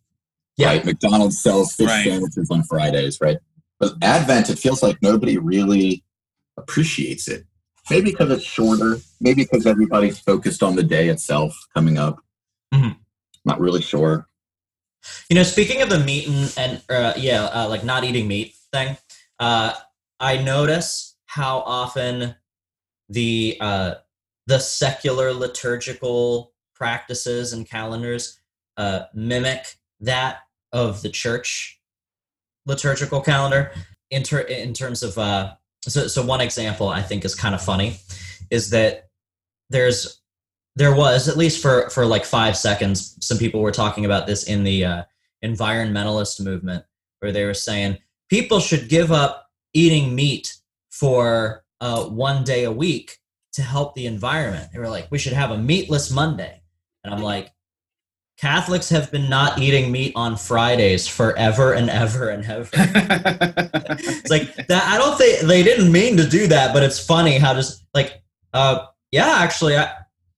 Yeah. 0.58 0.68
Right? 0.68 0.86
McDonald's 0.86 1.42
sells 1.42 1.74
fish 1.74 1.88
right. 1.88 2.06
sandwiches 2.06 2.50
on 2.52 2.64
Fridays, 2.64 3.20
right? 3.20 3.38
But 3.80 3.94
Advent, 4.02 4.50
it 4.50 4.60
feels 4.60 4.82
like 4.82 5.02
nobody 5.02 5.38
really 5.38 6.04
appreciates 6.58 7.28
it. 7.28 7.46
Maybe 7.90 8.12
because 8.12 8.32
it's 8.32 8.44
shorter. 8.44 8.98
Maybe 9.22 9.44
because 9.44 9.66
everybody's 9.66 10.20
focused 10.20 10.64
on 10.64 10.76
the 10.76 10.84
day 10.84 11.10
itself 11.10 11.56
coming 11.74 11.98
up. 11.98 12.20
Mm-hmm. 12.74 13.00
Not 13.44 13.60
really 13.60 13.82
sure. 13.82 14.28
You 15.30 15.36
know, 15.36 15.44
speaking 15.44 15.82
of 15.82 15.90
the 15.90 16.00
meat 16.00 16.28
and, 16.28 16.54
and 16.58 16.82
uh, 16.90 17.14
yeah, 17.16 17.44
uh, 17.46 17.70
like 17.70 17.84
not 17.84 18.04
eating 18.04 18.28
meat 18.28 18.56
thing, 18.74 18.98
uh, 19.40 19.74
I 20.20 20.38
notice 20.38 21.16
how 21.26 21.60
often 21.60 22.36
the 23.10 23.58
uh, 23.62 23.96
the 24.48 24.60
secular 24.60 25.34
liturgical 25.34 26.54
practices 26.74 27.54
and 27.54 27.70
calendars 27.70 28.40
uh, 28.78 29.04
mimic 29.14 29.76
that 30.00 30.40
of 30.72 31.02
the 31.02 31.10
church 31.10 31.80
liturgical 32.66 33.22
calendar. 33.22 33.72
In, 34.12 34.22
ter- 34.22 34.42
in 34.42 34.74
terms 34.74 35.02
of 35.02 35.18
uh, 35.18 35.56
so, 35.90 36.08
so 36.08 36.26
one 36.26 36.42
example 36.42 36.90
i 36.90 37.02
think 37.02 37.26
is 37.26 37.36
kind 37.36 37.56
of 37.56 37.62
funny 37.62 37.98
is 38.50 38.70
that 38.72 39.10
there's 39.70 40.22
there 40.76 40.94
was 40.94 41.28
at 41.28 41.38
least 41.38 41.62
for 41.62 41.90
for 41.90 42.06
like 42.06 42.26
five 42.26 42.58
seconds 42.58 43.18
some 43.22 43.38
people 43.38 43.62
were 43.62 43.72
talking 43.72 44.06
about 44.06 44.28
this 44.28 44.44
in 44.44 44.64
the 44.64 44.86
uh, 44.86 45.04
environmentalist 45.44 46.44
movement 46.44 46.84
where 47.20 47.32
they 47.32 47.46
were 47.46 47.54
saying 47.54 47.98
people 48.30 48.60
should 48.60 48.90
give 48.90 49.12
up 49.12 49.48
eating 49.74 50.16
meat 50.16 50.56
for 50.92 51.64
uh, 51.82 52.06
one 52.06 52.44
day 52.44 52.64
a 52.64 52.72
week 52.72 53.18
to 53.54 53.62
help 53.62 53.94
the 53.96 54.06
environment. 54.06 54.70
They 54.72 54.80
were 54.80 54.90
like 54.90 55.08
we 55.12 55.18
should 55.18 55.34
have 55.34 55.52
a 55.52 55.58
meatless 55.58 56.12
monday. 56.12 56.62
And 57.04 57.14
i'm 57.14 57.22
like 57.22 57.52
Catholics 58.38 58.90
have 58.90 59.12
been 59.12 59.30
not 59.30 59.60
eating 59.60 59.92
meat 59.92 60.12
on 60.16 60.36
Fridays 60.36 61.08
forever 61.08 61.74
and 61.74 61.90
ever 61.90 62.30
and 62.30 62.46
ever. 62.46 62.70
it's 62.74 64.30
like 64.30 64.54
that. 64.68 64.84
I 64.84 64.98
don't 64.98 65.18
think 65.18 65.42
they 65.42 65.64
didn't 65.64 65.92
mean 65.92 66.18
to 66.18 66.28
do 66.28 66.48
that, 66.48 66.74
but 66.74 66.84
it's 66.84 67.00
funny 67.00 67.38
how 67.38 67.54
just 67.54 67.86
like, 67.94 68.22
uh, 68.54 68.88
yeah, 69.12 69.38
actually, 69.40 69.78
I, 69.78 69.90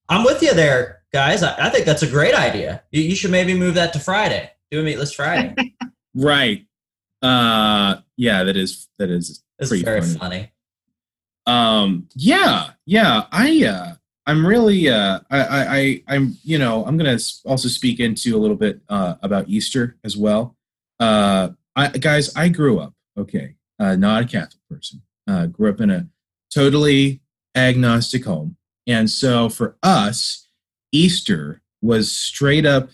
I'm 0.08 0.24
with 0.24 0.42
you 0.42 0.54
there, 0.54 1.02
guys. 1.12 1.42
I, 1.42 1.66
I 1.66 1.70
think 1.70 1.86
that's 1.86 2.02
a 2.02 2.06
great 2.06 2.34
idea. 2.34 2.84
You, 2.92 3.02
you, 3.02 3.16
should 3.16 3.32
maybe 3.32 3.52
move 3.52 3.74
that 3.74 3.92
to 3.94 3.98
Friday. 3.98 4.50
Do 4.70 4.80
a 4.80 4.82
meatless 4.84 5.12
Friday. 5.12 5.74
right. 6.14 6.64
Uh, 7.20 7.96
yeah, 8.16 8.44
that 8.44 8.56
is 8.56 8.88
that 8.98 9.10
is 9.10 9.42
it's 9.58 9.72
very 9.72 10.00
funny. 10.02 10.18
funny. 10.18 10.52
Um, 11.46 12.08
yeah, 12.14 12.70
yeah. 12.86 13.24
I 13.32 13.64
uh, 13.64 13.94
I'm 14.28 14.46
really 14.46 14.88
uh, 14.90 15.20
I, 15.30 15.40
I 15.40 16.02
I'm 16.06 16.36
you 16.44 16.58
know 16.58 16.84
I'm 16.84 16.96
gonna 16.98 17.18
also 17.46 17.68
speak 17.68 17.98
into 17.98 18.36
a 18.36 18.38
little 18.38 18.56
bit 18.56 18.80
uh, 18.88 19.14
about 19.22 19.48
Easter 19.48 19.96
as 20.04 20.16
well. 20.16 20.54
Uh, 21.00 21.50
I, 21.74 21.88
guys, 21.88 22.36
I 22.36 22.48
grew 22.48 22.78
up 22.78 22.92
okay, 23.18 23.54
uh, 23.78 23.96
not 23.96 24.22
a 24.22 24.26
Catholic 24.26 24.60
person. 24.70 25.02
Uh, 25.26 25.46
grew 25.46 25.70
up 25.70 25.80
in 25.80 25.90
a 25.90 26.08
totally 26.54 27.20
agnostic 27.54 28.24
home. 28.24 28.56
And 28.86 29.10
so 29.10 29.48
for 29.48 29.76
us, 29.82 30.46
Easter 30.92 31.62
was 31.82 32.10
straight 32.12 32.64
up 32.64 32.90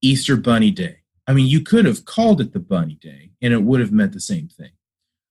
Easter 0.00 0.36
Bunny 0.36 0.70
Day. 0.70 0.98
I 1.26 1.32
mean, 1.32 1.46
you 1.46 1.60
could 1.60 1.84
have 1.84 2.04
called 2.04 2.40
it 2.40 2.52
the 2.52 2.60
Bunny 2.60 2.98
Day 3.00 3.30
and 3.40 3.52
it 3.52 3.62
would 3.62 3.80
have 3.80 3.92
meant 3.92 4.12
the 4.12 4.20
same 4.20 4.48
thing. 4.48 4.72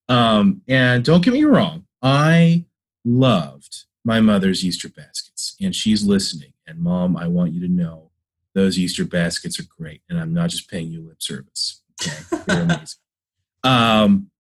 Um, 0.10 0.62
and 0.68 1.04
don't 1.06 1.24
get 1.24 1.34
me 1.34 1.44
wrong, 1.44 1.86
I 2.02 2.66
loved 3.06 3.86
my 4.04 4.20
mother's 4.20 4.66
Easter 4.66 4.90
baskets, 4.90 5.56
and 5.62 5.76
she's 5.76 6.04
listening. 6.04 6.54
And 6.68 6.80
mom, 6.80 7.18
I 7.18 7.28
want 7.28 7.54
you 7.54 7.62
to 7.62 7.72
know 7.72 8.12
those 8.54 8.78
Easter 8.78 9.06
baskets 9.06 9.60
are 9.60 9.68
great, 9.78 10.02
and 10.10 10.20
I'm 10.20 10.34
not 10.34 10.50
just 10.50 10.70
paying 10.70 10.92
you 10.92 11.02
lip 11.02 11.22
service. 11.22 11.82
Okay? 12.02 12.44
They're 12.48 12.62
amazing. 12.64 13.00
um, 13.64 14.32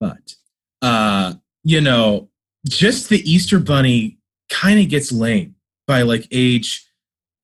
but 0.00 0.34
uh, 0.80 1.34
you 1.64 1.80
know, 1.80 2.28
just 2.66 3.08
the 3.08 3.30
Easter 3.30 3.58
bunny 3.58 4.18
kind 4.50 4.80
of 4.80 4.88
gets 4.88 5.12
lame 5.12 5.54
by 5.86 6.02
like 6.02 6.26
age 6.30 6.86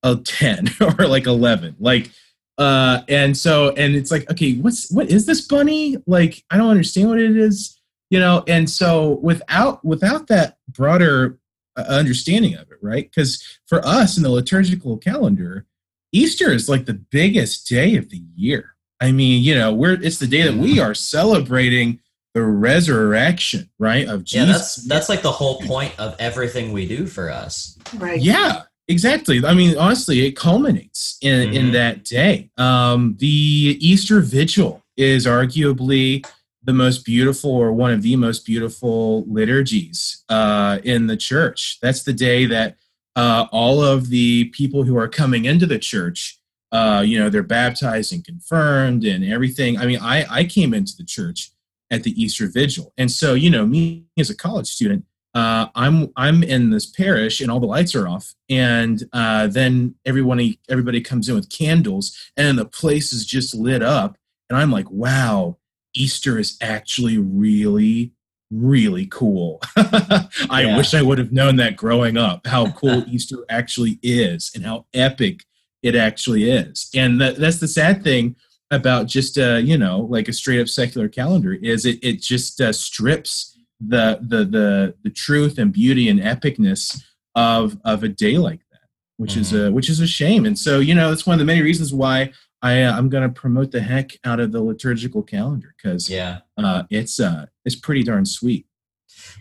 of 0.02 0.24
10 0.24 0.68
or 0.80 1.06
like 1.06 1.26
11 1.26 1.76
like 1.80 2.10
uh 2.58 3.00
and 3.08 3.36
so 3.36 3.70
and 3.70 3.94
it's 3.94 4.10
like 4.10 4.30
okay 4.30 4.54
what's 4.54 4.90
what 4.92 5.08
is 5.10 5.26
this 5.26 5.40
bunny 5.40 5.96
like 6.06 6.44
i 6.50 6.56
don't 6.56 6.70
understand 6.70 7.08
what 7.08 7.18
it 7.18 7.36
is 7.36 7.77
you 8.10 8.18
know 8.18 8.44
and 8.46 8.68
so 8.68 9.18
without 9.22 9.84
without 9.84 10.26
that 10.26 10.56
broader 10.68 11.38
uh, 11.76 11.82
understanding 11.88 12.54
of 12.54 12.70
it 12.70 12.78
right 12.82 13.10
because 13.10 13.42
for 13.66 13.84
us 13.86 14.16
in 14.16 14.22
the 14.22 14.30
liturgical 14.30 14.96
calendar 14.96 15.66
easter 16.12 16.52
is 16.52 16.68
like 16.68 16.86
the 16.86 16.94
biggest 16.94 17.68
day 17.68 17.96
of 17.96 18.08
the 18.10 18.22
year 18.34 18.74
i 19.00 19.12
mean 19.12 19.42
you 19.42 19.54
know 19.54 19.72
we're 19.72 20.00
it's 20.02 20.18
the 20.18 20.26
day 20.26 20.42
that 20.42 20.54
we 20.54 20.80
are 20.80 20.94
celebrating 20.94 22.00
the 22.34 22.44
resurrection, 22.44 23.68
right? 23.78 24.06
Of 24.06 24.24
Jesus. 24.24 24.46
Yeah, 24.46 24.52
that's 24.52 24.74
that's 24.86 25.08
like 25.08 25.22
the 25.22 25.32
whole 25.32 25.60
point 25.62 25.98
of 25.98 26.14
everything 26.18 26.72
we 26.72 26.86
do 26.86 27.06
for 27.06 27.30
us. 27.30 27.78
Right. 27.96 28.20
Yeah, 28.20 28.62
exactly. 28.86 29.44
I 29.44 29.54
mean, 29.54 29.76
honestly, 29.76 30.26
it 30.26 30.32
culminates 30.32 31.18
in, 31.22 31.48
mm-hmm. 31.48 31.56
in 31.56 31.72
that 31.72 32.04
day. 32.04 32.50
Um, 32.56 33.16
the 33.18 33.76
Easter 33.80 34.20
Vigil 34.20 34.84
is 34.96 35.26
arguably 35.26 36.24
the 36.68 36.74
most 36.74 37.02
beautiful 37.02 37.50
or 37.50 37.72
one 37.72 37.90
of 37.90 38.02
the 38.02 38.14
most 38.14 38.44
beautiful 38.44 39.24
liturgies 39.26 40.22
uh, 40.28 40.78
in 40.84 41.06
the 41.06 41.16
church. 41.16 41.78
That's 41.80 42.02
the 42.02 42.12
day 42.12 42.44
that 42.44 42.76
uh, 43.16 43.46
all 43.50 43.82
of 43.82 44.10
the 44.10 44.50
people 44.50 44.82
who 44.82 44.94
are 44.98 45.08
coming 45.08 45.46
into 45.46 45.64
the 45.64 45.78
church, 45.78 46.38
uh, 46.70 47.02
you 47.06 47.18
know, 47.18 47.30
they're 47.30 47.42
baptized 47.42 48.12
and 48.12 48.22
confirmed 48.22 49.06
and 49.06 49.24
everything. 49.24 49.78
I 49.78 49.86
mean, 49.86 49.98
I, 50.02 50.26
I 50.28 50.44
came 50.44 50.74
into 50.74 50.94
the 50.94 51.06
church 51.06 51.52
at 51.90 52.02
the 52.02 52.10
Easter 52.22 52.46
Vigil. 52.48 52.92
And 52.98 53.10
so, 53.10 53.32
you 53.32 53.48
know, 53.48 53.64
me 53.64 54.04
as 54.18 54.28
a 54.28 54.36
college 54.36 54.66
student, 54.66 55.06
uh, 55.34 55.68
I'm 55.74 56.12
I'm 56.16 56.42
in 56.42 56.68
this 56.68 56.84
parish 56.84 57.40
and 57.40 57.50
all 57.50 57.60
the 57.60 57.66
lights 57.66 57.94
are 57.94 58.08
off, 58.08 58.34
and 58.50 59.04
uh, 59.14 59.46
then 59.46 59.94
everyone 60.04 60.54
everybody 60.68 61.00
comes 61.00 61.28
in 61.28 61.34
with 61.34 61.48
candles, 61.50 62.30
and 62.36 62.58
the 62.58 62.64
place 62.64 63.12
is 63.12 63.24
just 63.24 63.54
lit 63.54 63.82
up, 63.82 64.16
and 64.48 64.58
I'm 64.58 64.72
like, 64.72 64.90
wow, 64.90 65.58
Easter 65.98 66.38
is 66.38 66.56
actually 66.60 67.18
really 67.18 68.12
really 68.50 69.06
cool. 69.06 69.60
I 69.76 70.62
yeah. 70.62 70.76
wish 70.76 70.94
I 70.94 71.02
would 71.02 71.18
have 71.18 71.32
known 71.32 71.56
that 71.56 71.76
growing 71.76 72.16
up, 72.16 72.46
how 72.46 72.70
cool 72.80 73.04
Easter 73.06 73.44
actually 73.50 73.98
is 74.02 74.50
and 74.54 74.64
how 74.64 74.86
epic 74.94 75.44
it 75.82 75.94
actually 75.94 76.50
is. 76.50 76.88
And 76.94 77.20
that, 77.20 77.36
that's 77.36 77.60
the 77.60 77.68
sad 77.68 78.02
thing 78.02 78.36
about 78.70 79.06
just 79.06 79.38
uh, 79.38 79.56
you 79.56 79.78
know 79.78 80.00
like 80.00 80.28
a 80.28 80.32
straight 80.32 80.60
up 80.60 80.68
secular 80.68 81.08
calendar 81.08 81.54
is 81.54 81.86
it 81.86 81.98
it 82.02 82.20
just 82.20 82.60
uh, 82.60 82.72
strips 82.72 83.58
the 83.80 84.18
the 84.20 84.44
the 84.44 84.94
the 85.04 85.10
truth 85.10 85.58
and 85.58 85.72
beauty 85.72 86.08
and 86.08 86.20
epicness 86.20 87.00
of 87.34 87.78
of 87.84 88.02
a 88.02 88.08
day 88.08 88.36
like 88.36 88.60
that, 88.70 88.80
which 89.16 89.32
mm-hmm. 89.32 89.40
is 89.40 89.52
a 89.54 89.72
which 89.72 89.88
is 89.88 90.00
a 90.00 90.06
shame. 90.06 90.44
And 90.44 90.58
so 90.58 90.80
you 90.80 90.94
know 90.94 91.08
that's 91.08 91.26
one 91.26 91.34
of 91.34 91.38
the 91.38 91.44
many 91.44 91.62
reasons 91.62 91.94
why 91.94 92.32
I 92.62 92.82
uh, 92.82 92.96
I'm 92.96 93.08
going 93.08 93.22
to 93.22 93.28
promote 93.28 93.70
the 93.70 93.80
heck 93.80 94.10
out 94.24 94.40
of 94.40 94.52
the 94.52 94.62
liturgical 94.62 95.22
calendar 95.22 95.74
because 95.76 96.10
yeah, 96.10 96.40
uh, 96.56 96.84
it's 96.90 97.20
uh 97.20 97.46
it's 97.64 97.76
pretty 97.76 98.02
darn 98.02 98.24
sweet. 98.24 98.66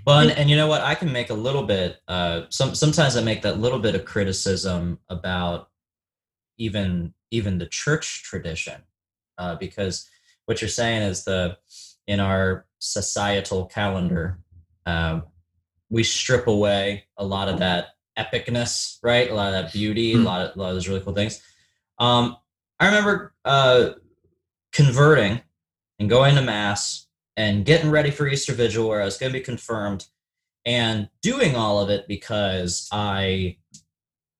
Well, 0.05 0.19
and, 0.19 0.31
and 0.31 0.49
you 0.49 0.55
know 0.55 0.67
what? 0.67 0.81
I 0.81 0.95
can 0.95 1.11
make 1.11 1.29
a 1.29 1.35
little 1.35 1.63
bit. 1.63 1.99
Uh, 2.07 2.43
some 2.49 2.75
sometimes 2.75 3.17
I 3.17 3.23
make 3.23 3.41
that 3.41 3.59
little 3.59 3.79
bit 3.79 3.95
of 3.95 4.05
criticism 4.05 4.99
about 5.09 5.69
even 6.57 7.13
even 7.31 7.57
the 7.57 7.65
church 7.65 8.23
tradition 8.23 8.81
uh, 9.37 9.55
because 9.55 10.09
what 10.45 10.61
you're 10.61 10.69
saying 10.69 11.01
is 11.01 11.23
the 11.23 11.57
in 12.07 12.19
our 12.19 12.65
societal 12.79 13.65
calendar 13.65 14.39
um, 14.85 15.23
we 15.89 16.03
strip 16.03 16.47
away 16.47 17.05
a 17.17 17.25
lot 17.25 17.49
of 17.49 17.59
that 17.59 17.89
epicness 18.17 18.97
right 19.03 19.29
a 19.29 19.33
lot 19.33 19.53
of 19.53 19.53
that 19.53 19.73
beauty 19.73 20.13
mm. 20.13 20.21
a 20.21 20.23
lot 20.23 20.41
of 20.41 20.55
a 20.55 20.59
lot 20.59 20.69
of 20.69 20.75
those 20.75 20.87
really 20.87 21.01
cool 21.01 21.13
things 21.13 21.41
um, 21.99 22.37
i 22.79 22.85
remember 22.85 23.33
uh, 23.45 23.91
converting 24.71 25.41
and 25.99 26.09
going 26.09 26.35
to 26.35 26.41
mass 26.41 27.07
and 27.35 27.65
getting 27.65 27.91
ready 27.91 28.11
for 28.11 28.27
easter 28.27 28.53
vigil 28.53 28.87
where 28.87 29.01
i 29.01 29.05
was 29.05 29.17
going 29.17 29.31
to 29.31 29.39
be 29.39 29.43
confirmed 29.43 30.05
and 30.65 31.09
doing 31.21 31.55
all 31.55 31.79
of 31.79 31.89
it 31.89 32.07
because 32.07 32.87
i 32.91 33.57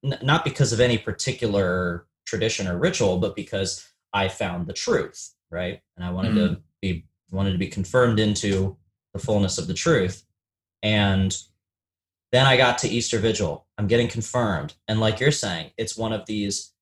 n- 0.04 0.20
not 0.22 0.44
because 0.44 0.74
of 0.74 0.80
any 0.80 0.98
particular 0.98 2.06
tradition 2.26 2.68
or 2.68 2.78
ritual 2.78 3.18
but 3.18 3.36
because 3.36 3.88
I 4.14 4.28
found 4.30 4.68
the 4.68 4.74
truth, 4.74 5.34
right? 5.52 5.82
And 5.96 6.06
I 6.06 6.12
wanted 6.12 6.34
mm-hmm. 6.34 6.56
to 6.56 6.62
be 6.82 7.06
wanted 7.32 7.52
to 7.52 7.58
be 7.58 7.68
confirmed 7.68 8.20
into 8.20 8.78
the 9.14 9.20
fullness 9.20 9.58
of 9.58 9.68
the 9.68 9.74
truth. 9.74 10.24
And 10.82 11.36
then 12.32 12.46
I 12.46 12.58
got 12.58 12.78
to 12.80 12.90
Easter 12.90 13.20
Vigil. 13.20 13.68
I'm 13.78 13.88
getting 13.88 14.08
confirmed. 14.08 14.76
And 14.88 15.00
like 15.00 15.20
you're 15.20 15.32
saying, 15.32 15.72
it's 15.78 15.98
one 15.98 16.14
of 16.14 16.26
these, 16.26 16.74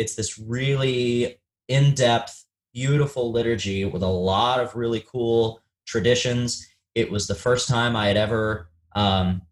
it's 0.00 0.14
this 0.14 0.38
really 0.38 1.38
in 1.68 1.94
depth, 1.94 2.44
beautiful 2.74 3.30
liturgy 3.30 3.84
with 3.84 4.02
a 4.02 4.06
lot 4.32 4.58
of 4.60 4.74
really 4.74 5.04
cool 5.12 5.60
traditions. 5.86 6.66
It 6.94 7.10
was 7.10 7.26
the 7.26 7.34
first 7.46 7.68
time 7.68 7.94
I 7.96 8.06
had 8.08 8.16
ever 8.16 8.68
um, 8.96 9.42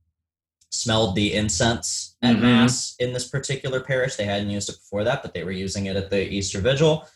smelled 0.70 1.14
the 1.14 1.32
incense 1.34 2.16
at 2.22 2.36
Mhm. 2.36 2.40
Mass 2.42 2.94
in 2.98 3.12
this 3.12 3.28
particular 3.28 3.80
parish. 3.80 4.16
They 4.16 4.24
hadn't 4.24 4.50
used 4.50 4.68
it 4.68 4.76
before 4.82 5.04
that, 5.04 5.22
but 5.22 5.32
they 5.34 5.44
were 5.44 5.52
using 5.52 5.86
it 5.86 5.96
at 5.96 6.10
the 6.10 6.22
Easter 6.28 6.60
Vigil. 6.60 7.06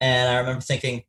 And 0.00 0.28
I 0.30 0.38
remember 0.38 0.60
thinking, 0.60 1.04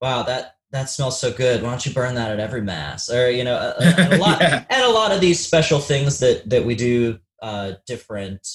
wow, 0.00 0.22
that 0.24 0.56
that 0.72 0.88
smells 0.88 1.18
so 1.20 1.32
good. 1.32 1.62
Why 1.62 1.70
don't 1.70 1.84
you 1.84 1.92
burn 1.92 2.14
that 2.14 2.30
at 2.30 2.38
every 2.40 2.62
mass? 2.62 3.10
Or 3.10 3.28
you 3.30 3.42
know, 3.44 3.56
a, 3.56 3.74
a- 3.84 4.16
a 4.16 4.18
lot 4.18 4.40
Yeah. 4.40 4.64
and 4.70 4.82
a 4.82 4.90
lot 4.90 5.10
of 5.12 5.20
these 5.20 5.44
special 5.44 5.80
things 5.80 6.20
that 6.20 6.48
that 6.48 6.64
we 6.64 6.74
do, 6.74 7.18
uh, 7.42 7.72
different 7.86 8.46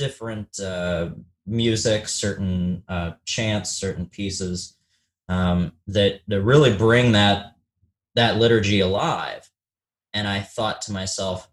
different 0.00 0.58
uh, 0.58 1.10
music, 1.46 2.08
certain 2.08 2.82
uh, 2.88 3.12
chants, 3.24 3.70
certain 3.70 4.06
pieces 4.06 4.76
um, 5.28 5.72
that 5.86 6.20
that 6.26 6.40
really 6.42 6.74
bring 6.76 7.12
that 7.12 7.54
that 8.16 8.38
liturgy 8.38 8.80
alive. 8.80 9.48
And 10.12 10.26
I 10.26 10.40
thought 10.40 10.82
to 10.82 10.92
myself, 10.92 11.48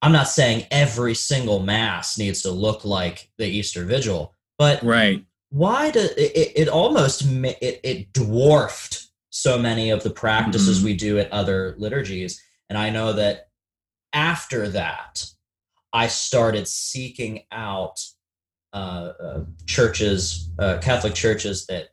I'm 0.00 0.10
not 0.12 0.26
saying 0.26 0.66
every 0.70 1.14
single 1.14 1.60
mass 1.60 2.18
needs 2.18 2.42
to 2.42 2.50
look 2.50 2.84
like 2.84 3.30
the 3.38 3.46
Easter 3.46 3.84
Vigil, 3.84 4.34
but 4.58 4.82
Right. 4.82 5.24
why 5.50 5.90
do 5.92 6.00
it, 6.16 6.52
it 6.56 6.68
almost 6.68 7.22
it, 7.22 7.80
it 7.84 8.12
dwarfed 8.12 9.06
so 9.30 9.58
many 9.58 9.90
of 9.90 10.02
the 10.02 10.10
practices 10.10 10.80
Mhm. 10.80 10.84
we 10.84 10.94
do 10.96 11.18
at 11.18 11.30
other 11.32 11.74
liturgies 11.78 12.40
and 12.68 12.76
i 12.78 12.90
know 12.90 13.12
that 13.14 13.48
after 14.12 14.68
that 14.68 15.24
i 15.92 16.06
started 16.06 16.66
seeking 16.68 17.42
out 17.52 18.00
uh, 18.72 19.12
uh, 19.22 19.44
churches 19.66 20.50
uh, 20.58 20.78
catholic 20.78 21.14
churches 21.14 21.66
that 21.66 21.88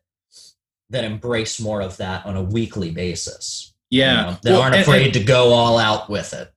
that 0.90 1.04
embrace 1.04 1.60
more 1.60 1.82
of 1.82 1.98
that 1.98 2.26
on 2.26 2.36
a 2.36 2.44
weekly 2.44 2.92
basis 2.92 3.74
you 3.92 4.02
Yeah. 4.02 4.22
know, 4.24 4.38
that 4.44 4.52
Well, 4.52 4.62
aren't 4.62 4.76
afraid 4.76 5.06
and- 5.06 5.14
to 5.16 5.24
go 5.24 5.52
all 5.54 5.78
out 5.78 6.10
with 6.10 6.34
it 6.34 6.52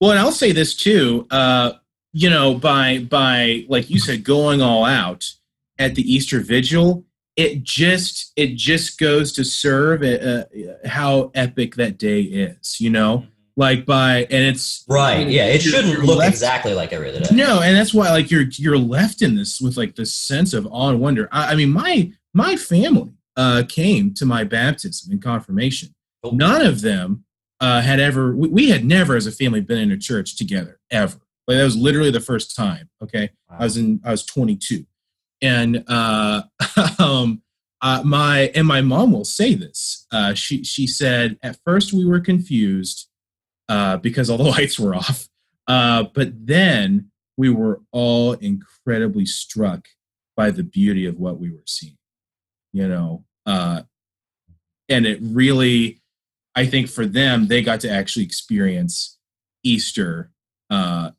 Well, 0.00 0.10
and 0.12 0.18
I'll 0.20 0.32
say 0.32 0.52
this 0.52 0.74
too. 0.74 1.26
Uh, 1.30 1.72
you 2.12 2.30
know, 2.30 2.54
by 2.54 2.98
by 3.00 3.64
like 3.68 3.90
you 3.90 4.00
said, 4.00 4.24
going 4.24 4.60
all 4.62 4.84
out 4.84 5.30
at 5.78 5.94
the 5.94 6.02
Easter 6.02 6.40
Vigil, 6.40 7.04
it 7.36 7.62
just 7.62 8.32
it 8.34 8.56
just 8.56 8.98
goes 8.98 9.30
to 9.34 9.44
serve 9.44 10.02
uh, 10.02 10.44
how 10.88 11.30
epic 11.34 11.74
that 11.76 11.98
day 11.98 12.22
is. 12.22 12.80
You 12.80 12.90
know, 12.90 13.26
like 13.56 13.84
by 13.84 14.20
and 14.30 14.44
it's 14.44 14.84
right 14.88 15.28
yeah 15.28 15.46
it 15.46 15.60
shouldn't 15.60 16.00
look 16.00 16.18
left- 16.18 16.30
exactly 16.30 16.74
like 16.74 16.92
every 16.92 17.08
other 17.08 17.20
day 17.20 17.34
No, 17.34 17.60
and 17.60 17.76
that's 17.76 17.92
why 17.92 18.10
like 18.10 18.30
you're 18.30 18.46
you're 18.52 18.78
left 18.78 19.22
in 19.22 19.34
this 19.34 19.60
with 19.60 19.76
like 19.76 19.96
this 19.96 20.14
sense 20.14 20.52
of 20.52 20.66
awe 20.70 20.90
and 20.90 21.00
wonder. 21.00 21.28
I, 21.32 21.52
I 21.52 21.54
mean, 21.54 21.70
my 21.70 22.12
my 22.34 22.56
family 22.56 23.12
uh, 23.36 23.62
came 23.68 24.14
to 24.14 24.26
my 24.26 24.44
baptism 24.44 25.12
and 25.12 25.22
confirmation. 25.22 25.94
Oh. 26.22 26.30
None 26.30 26.64
of 26.64 26.80
them 26.82 27.24
uh, 27.60 27.80
had 27.80 28.00
ever. 28.00 28.34
We, 28.34 28.48
we 28.48 28.70
had 28.70 28.84
never, 28.84 29.16
as 29.16 29.26
a 29.26 29.32
family, 29.32 29.60
been 29.60 29.78
in 29.78 29.90
a 29.90 29.98
church 29.98 30.36
together 30.36 30.78
ever. 30.90 31.18
Like 31.46 31.58
that 31.58 31.64
was 31.64 31.76
literally 31.76 32.10
the 32.10 32.20
first 32.20 32.54
time. 32.54 32.88
Okay, 33.02 33.30
I 33.48 33.64
was 33.64 33.76
in. 33.76 34.00
I 34.04 34.10
was 34.10 34.24
22, 34.24 34.86
and 35.42 35.84
uh, 35.88 36.42
um, 36.98 37.42
uh, 37.82 38.02
my 38.04 38.52
and 38.54 38.66
my 38.66 38.80
mom 38.80 39.12
will 39.12 39.24
say 39.24 39.54
this. 39.54 40.06
Uh, 40.12 40.34
she 40.34 40.62
she 40.64 40.86
said 40.86 41.38
at 41.42 41.58
first 41.64 41.92
we 41.92 42.04
were 42.04 42.20
confused 42.20 43.09
uh, 43.70 43.96
because 43.98 44.28
all 44.28 44.36
the 44.36 44.44
lights 44.58 44.78
were 44.78 44.94
off, 44.94 45.28
uh, 45.68 46.04
but 46.14 46.46
then 46.46 47.10
we 47.36 47.48
were 47.48 47.80
all 47.92 48.32
incredibly 48.32 49.24
struck 49.24 49.86
by 50.36 50.50
the 50.50 50.64
beauty 50.64 51.06
of 51.06 51.18
what 51.18 51.38
we 51.38 51.50
were 51.50 51.62
seeing. 51.66 51.96
You 52.72 52.88
know, 52.88 53.24
uh, 53.46 53.82
and 54.88 55.06
it 55.06 55.18
really, 55.22 56.02
I 56.54 56.66
think 56.66 56.88
for 56.88 57.06
them, 57.06 57.46
they 57.46 57.62
got 57.62 57.80
to 57.80 57.90
actually 57.90 58.24
experience 58.24 59.18
Easter 59.62 60.30
uh, 60.68 61.12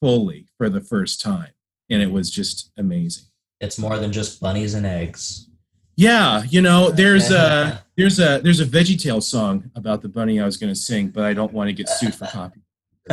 fully 0.00 0.46
for 0.58 0.68
the 0.68 0.80
first 0.80 1.20
time, 1.20 1.52
and 1.90 2.02
it 2.02 2.10
was 2.12 2.30
just 2.30 2.70
amazing. 2.76 3.24
it's 3.60 3.78
more 3.78 3.98
than 3.98 4.12
just 4.12 4.40
bunnies 4.40 4.74
and 4.74 4.84
eggs 4.84 5.48
Yeah, 5.96 6.42
you 6.48 6.60
know, 6.60 6.90
there's 6.90 7.30
a 7.30 7.84
there's 7.96 8.18
a 8.18 8.40
there's 8.42 8.60
a 8.60 8.66
VeggieTale 8.66 9.22
song 9.22 9.70
about 9.74 10.02
the 10.02 10.08
bunny 10.08 10.40
I 10.40 10.44
was 10.44 10.56
going 10.56 10.72
to 10.72 10.78
sing, 10.78 11.08
but 11.08 11.24
I 11.24 11.34
don't 11.34 11.52
want 11.52 11.68
to 11.68 11.72
get 11.72 11.88
sued 11.88 12.14
for 12.14 12.26
copy. 12.26 12.62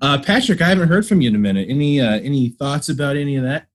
uh, 0.00 0.18
Patrick, 0.22 0.60
I 0.60 0.68
haven't 0.68 0.88
heard 0.88 1.06
from 1.06 1.20
you 1.20 1.30
in 1.30 1.36
a 1.36 1.38
minute. 1.38 1.68
Any 1.70 2.00
uh, 2.00 2.20
any 2.20 2.50
thoughts 2.50 2.88
about 2.88 3.16
any 3.16 3.36
of 3.36 3.44
that? 3.44 3.66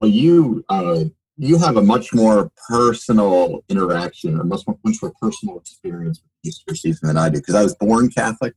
Well, 0.00 0.10
you 0.10 0.64
uh, 0.68 1.04
you 1.36 1.58
have 1.58 1.76
a 1.76 1.82
much 1.82 2.12
more 2.14 2.50
personal 2.68 3.64
interaction, 3.68 4.38
or 4.38 4.44
much 4.44 4.66
more, 4.66 4.78
much 4.84 4.96
more 5.02 5.12
personal 5.20 5.58
experience 5.58 6.20
with 6.22 6.30
Easter 6.44 6.74
season 6.74 7.08
than 7.08 7.16
I 7.16 7.28
do, 7.28 7.38
because 7.38 7.54
I 7.54 7.62
was 7.62 7.74
born 7.76 8.10
Catholic, 8.10 8.54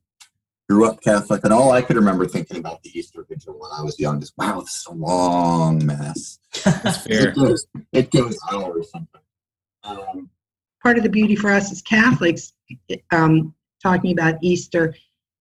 grew 0.71 0.87
up 0.87 1.01
Catholic, 1.01 1.43
and 1.43 1.51
all 1.51 1.73
I 1.73 1.81
could 1.81 1.97
remember 1.97 2.25
thinking 2.25 2.55
about 2.55 2.81
the 2.81 2.97
Easter 2.97 3.25
Vigil 3.27 3.59
when 3.59 3.71
I 3.77 3.83
was 3.83 3.99
young 3.99 4.21
is, 4.21 4.31
"Wow, 4.37 4.61
this 4.61 4.77
is 4.77 4.85
a 4.87 4.93
long 4.93 5.85
mass. 5.85 6.39
That's 6.63 6.97
fair. 7.05 7.29
It 7.29 7.35
goes, 7.35 7.67
it 7.91 8.09
goes 8.09 8.37
hours 8.49 8.89
sometimes." 8.89 9.25
Um, 9.83 10.29
part 10.81 10.97
of 10.97 11.03
the 11.03 11.09
beauty 11.09 11.35
for 11.35 11.51
us 11.51 11.73
as 11.73 11.81
Catholics, 11.81 12.53
um, 13.11 13.53
talking 13.83 14.13
about 14.13 14.35
Easter, 14.41 14.95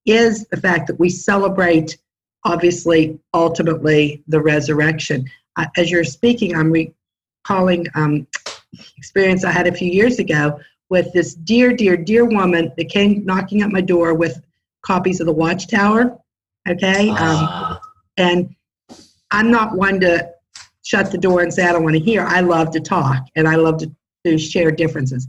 is 0.04 0.48
the 0.48 0.56
fact 0.56 0.88
that 0.88 0.98
we 0.98 1.08
celebrate, 1.08 1.96
obviously, 2.44 3.20
ultimately, 3.32 4.24
the 4.26 4.40
resurrection. 4.40 5.26
Uh, 5.54 5.66
as 5.76 5.92
you're 5.92 6.02
speaking, 6.02 6.56
I'm 6.56 6.72
recalling 6.72 7.86
um, 7.94 8.26
experience 8.96 9.44
I 9.44 9.52
had 9.52 9.68
a 9.68 9.72
few 9.72 9.92
years 9.92 10.18
ago 10.18 10.58
with 10.88 11.12
this 11.12 11.34
dear, 11.34 11.72
dear, 11.72 11.96
dear 11.96 12.24
woman 12.24 12.72
that 12.76 12.88
came 12.88 13.24
knocking 13.24 13.62
at 13.62 13.70
my 13.70 13.80
door 13.80 14.14
with 14.14 14.42
copies 14.82 15.20
of 15.20 15.26
the 15.26 15.32
Watchtower. 15.32 16.18
Okay, 16.68 17.08
um, 17.10 17.16
Ah, 17.18 17.80
and 18.16 18.54
I'm 19.30 19.50
not 19.50 19.76
one 19.76 20.00
to 20.00 20.30
shut 20.82 21.10
the 21.10 21.18
door 21.18 21.42
and 21.42 21.52
say 21.52 21.64
I 21.64 21.72
don't 21.72 21.84
want 21.84 21.96
to 21.96 22.02
hear. 22.02 22.22
I 22.22 22.40
love 22.40 22.70
to 22.72 22.80
talk 22.80 23.24
and 23.36 23.46
I 23.48 23.56
love 23.56 23.78
to, 23.78 23.90
to 24.24 24.38
share 24.38 24.70
differences. 24.70 25.28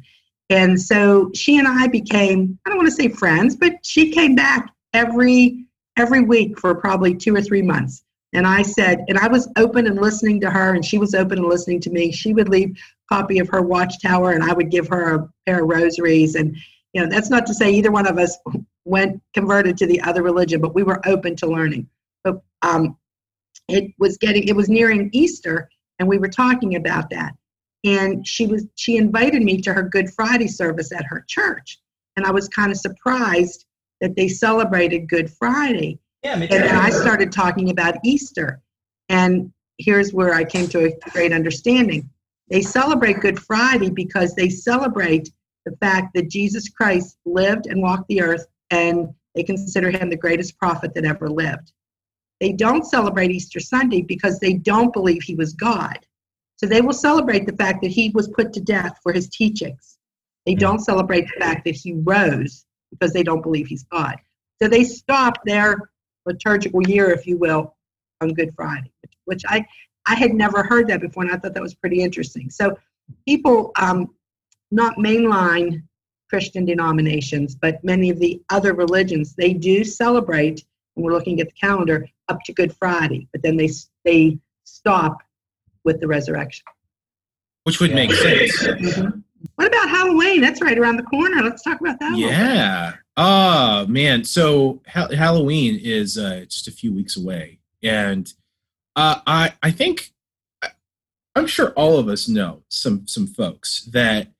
And 0.49 0.79
so 0.79 1.31
she 1.33 1.57
and 1.59 1.67
I 1.67 1.87
became 1.87 2.59
I 2.65 2.69
don't 2.69 2.77
want 2.77 2.89
to 2.89 2.95
say 2.95 3.07
friends, 3.09 3.55
but 3.55 3.73
she 3.83 4.11
came 4.11 4.35
back 4.35 4.69
every 4.93 5.65
every 5.97 6.21
week 6.21 6.59
for 6.59 6.75
probably 6.75 7.15
two 7.15 7.35
or 7.35 7.41
three 7.41 7.61
months. 7.61 8.03
And 8.33 8.47
I 8.47 8.61
said, 8.61 9.03
and 9.09 9.17
I 9.17 9.27
was 9.27 9.49
open 9.57 9.87
and 9.87 9.99
listening 9.99 10.39
to 10.41 10.49
her, 10.49 10.73
and 10.73 10.85
she 10.85 10.97
was 10.97 11.13
open 11.13 11.39
and 11.39 11.47
listening 11.47 11.81
to 11.81 11.89
me. 11.89 12.11
She 12.11 12.33
would 12.33 12.47
leave 12.47 12.69
a 12.69 13.15
copy 13.15 13.39
of 13.39 13.49
her 13.49 13.61
Watchtower, 13.61 14.31
and 14.31 14.43
I 14.43 14.53
would 14.53 14.71
give 14.71 14.87
her 14.87 15.15
a 15.15 15.29
pair 15.45 15.63
of 15.63 15.69
rosaries. 15.69 16.35
And 16.35 16.55
you 16.93 17.01
know, 17.01 17.09
that's 17.09 17.29
not 17.29 17.45
to 17.47 17.53
say 17.53 17.71
either 17.71 17.91
one 17.91 18.07
of 18.07 18.17
us 18.17 18.37
went 18.85 19.21
converted 19.33 19.77
to 19.77 19.85
the 19.85 20.01
other 20.01 20.23
religion, 20.23 20.59
but 20.59 20.75
we 20.75 20.83
were 20.83 21.01
open 21.07 21.35
to 21.37 21.47
learning. 21.47 21.87
But 22.23 22.41
um, 22.61 22.97
it 23.67 23.93
was 23.99 24.17
getting 24.17 24.47
it 24.47 24.55
was 24.55 24.69
nearing 24.69 25.09
easter 25.13 25.69
and 25.99 26.07
we 26.07 26.17
were 26.17 26.27
talking 26.27 26.75
about 26.75 27.09
that. 27.11 27.33
And 27.83 28.27
she 28.27 28.45
was 28.45 28.65
she 28.75 28.97
invited 28.97 29.41
me 29.41 29.61
to 29.61 29.73
her 29.73 29.83
good 29.83 30.11
friday 30.13 30.47
service 30.47 30.91
at 30.91 31.05
her 31.05 31.25
church 31.27 31.79
and 32.15 32.25
i 32.25 32.31
was 32.31 32.47
kind 32.47 32.71
of 32.71 32.77
surprised 32.77 33.65
that 34.01 34.15
they 34.15 34.27
celebrated 34.27 35.07
good 35.07 35.31
friday. 35.31 35.99
Yeah, 36.23 36.33
and 36.33 36.49
then 36.49 36.75
i 36.75 36.89
started 36.89 37.31
talking 37.31 37.69
about 37.69 37.95
easter 38.03 38.61
and 39.09 39.51
here's 39.77 40.13
where 40.13 40.33
i 40.33 40.43
came 40.43 40.67
to 40.69 40.85
a 40.85 41.09
great 41.11 41.33
understanding. 41.33 42.09
They 42.49 42.61
celebrate 42.61 43.21
good 43.21 43.39
friday 43.39 43.89
because 43.89 44.35
they 44.35 44.49
celebrate 44.49 45.31
the 45.65 45.75
fact 45.77 46.13
that 46.13 46.29
jesus 46.29 46.69
christ 46.69 47.17
lived 47.25 47.67
and 47.67 47.81
walked 47.81 48.07
the 48.07 48.21
earth 48.21 48.47
and 48.69 49.09
they 49.35 49.43
consider 49.43 49.89
him 49.89 50.09
the 50.09 50.17
greatest 50.17 50.57
prophet 50.57 50.93
that 50.93 51.05
ever 51.05 51.29
lived 51.29 51.71
they 52.41 52.51
don't 52.51 52.83
celebrate 52.85 53.29
Easter 53.29 53.59
Sunday 53.59 54.01
because 54.01 54.39
they 54.39 54.53
don't 54.53 54.91
believe 54.91 55.21
he 55.21 55.35
was 55.35 55.53
God. 55.53 55.99
So 56.57 56.65
they 56.65 56.81
will 56.81 56.91
celebrate 56.91 57.45
the 57.45 57.55
fact 57.55 57.83
that 57.83 57.91
he 57.91 58.09
was 58.09 58.27
put 58.29 58.51
to 58.53 58.59
death 58.59 58.99
for 59.03 59.13
his 59.13 59.29
teachings. 59.29 59.99
They 60.47 60.55
don't 60.55 60.79
celebrate 60.79 61.27
the 61.27 61.39
fact 61.39 61.65
that 61.65 61.75
he 61.75 61.93
rose 61.93 62.65
because 62.89 63.13
they 63.13 63.21
don't 63.21 63.43
believe 63.43 63.67
he's 63.67 63.83
God. 63.83 64.15
So 64.61 64.67
they 64.67 64.83
stop 64.83 65.37
their 65.45 65.91
liturgical 66.25 66.81
year, 66.87 67.11
if 67.11 67.27
you 67.27 67.37
will, 67.37 67.75
on 68.21 68.33
Good 68.33 68.53
Friday, 68.55 68.91
which 69.25 69.43
I, 69.47 69.63
I 70.07 70.15
had 70.15 70.33
never 70.33 70.63
heard 70.63 70.87
that 70.87 71.01
before, 71.01 71.23
and 71.23 71.31
I 71.31 71.37
thought 71.37 71.53
that 71.53 71.63
was 71.63 71.75
pretty 71.75 72.01
interesting. 72.01 72.49
So 72.49 72.75
people, 73.27 73.71
um, 73.79 74.07
not 74.71 74.95
mainline 74.97 75.83
Christian 76.29 76.65
denominations, 76.65 77.55
but 77.55 77.83
many 77.83 78.09
of 78.09 78.19
the 78.19 78.41
other 78.49 78.73
religions, 78.73 79.35
they 79.35 79.53
do 79.53 79.83
celebrate, 79.83 80.63
and 80.95 81.03
we're 81.03 81.11
looking 81.11 81.41
at 81.41 81.47
the 81.47 81.53
calendar, 81.53 82.07
up 82.29 82.39
to 82.45 82.53
Good 82.53 82.73
Friday, 82.77 83.27
but 83.31 83.41
then 83.43 83.57
they 83.57 83.69
they 84.05 84.37
stop 84.63 85.17
with 85.83 85.99
the 85.99 86.07
resurrection. 86.07 86.63
Which 87.63 87.79
would 87.79 87.89
Yeah. 87.91 87.95
make 87.95 88.13
sense. 88.13 88.63
Mhm. 88.63 89.23
What 89.55 89.67
about 89.67 89.89
Halloween? 89.89 90.39
That's 90.41 90.61
right 90.61 90.77
around 90.77 90.97
the 90.97 91.03
corner. 91.03 91.41
Let's 91.43 91.63
talk 91.63 91.81
about 91.81 91.99
that. 91.99 92.13
a 92.13 92.15
little. 92.15 92.29
Yeah. 92.31 92.93
Oh 93.17 93.85
man. 93.87 94.23
So 94.23 94.81
ha- 94.87 95.09
Halloween 95.13 95.79
is 95.83 96.17
uh, 96.17 96.45
just 96.47 96.67
a 96.67 96.71
few 96.71 96.93
weeks 96.93 97.17
away, 97.17 97.59
and 97.83 98.31
uh, 98.95 99.19
I 99.27 99.53
I 99.61 99.71
think 99.71 100.13
I'm 101.35 101.47
sure 101.47 101.71
all 101.71 101.97
of 101.99 102.07
us 102.07 102.27
know 102.27 102.63
some 102.69 103.05
some 103.07 103.27
folks 103.27 103.83
that 103.91 104.31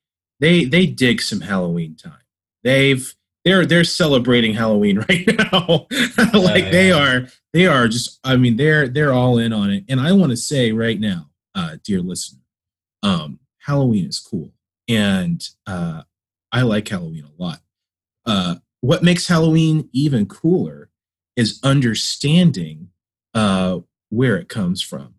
they 0.42 0.64
they 0.64 0.86
dig 0.86 1.22
some 1.22 1.40
Halloween 1.40 1.94
time. 1.94 2.18
They've 2.64 3.14
they're 3.44 3.64
they're 3.64 3.84
celebrating 3.84 4.52
Halloween 4.52 4.98
right 5.08 5.26
now. 5.38 5.86
like 6.34 6.70
they 6.70 6.88
yeah. 6.88 6.98
are 6.98 7.28
they 7.52 7.66
are 7.66 7.88
just 7.88 8.18
I 8.24 8.36
mean 8.36 8.56
they're 8.56 8.88
they're 8.88 9.12
all 9.12 9.38
in 9.38 9.52
on 9.52 9.70
it. 9.70 9.84
And 9.88 10.00
I 10.00 10.12
want 10.12 10.30
to 10.30 10.36
say 10.36 10.72
right 10.72 10.98
now, 11.00 11.30
uh, 11.54 11.76
dear 11.84 12.00
listener, 12.00 12.40
um, 13.04 13.38
Halloween 13.58 14.06
is 14.06 14.18
cool, 14.18 14.52
and 14.88 15.48
uh, 15.66 16.02
I 16.50 16.62
like 16.62 16.88
Halloween 16.88 17.24
a 17.24 17.42
lot. 17.42 17.60
Uh, 18.26 18.56
what 18.80 19.04
makes 19.04 19.28
Halloween 19.28 19.88
even 19.92 20.26
cooler 20.26 20.90
is 21.36 21.60
understanding 21.62 22.88
uh, 23.32 23.78
where 24.10 24.36
it 24.36 24.48
comes 24.48 24.82
from. 24.82 25.14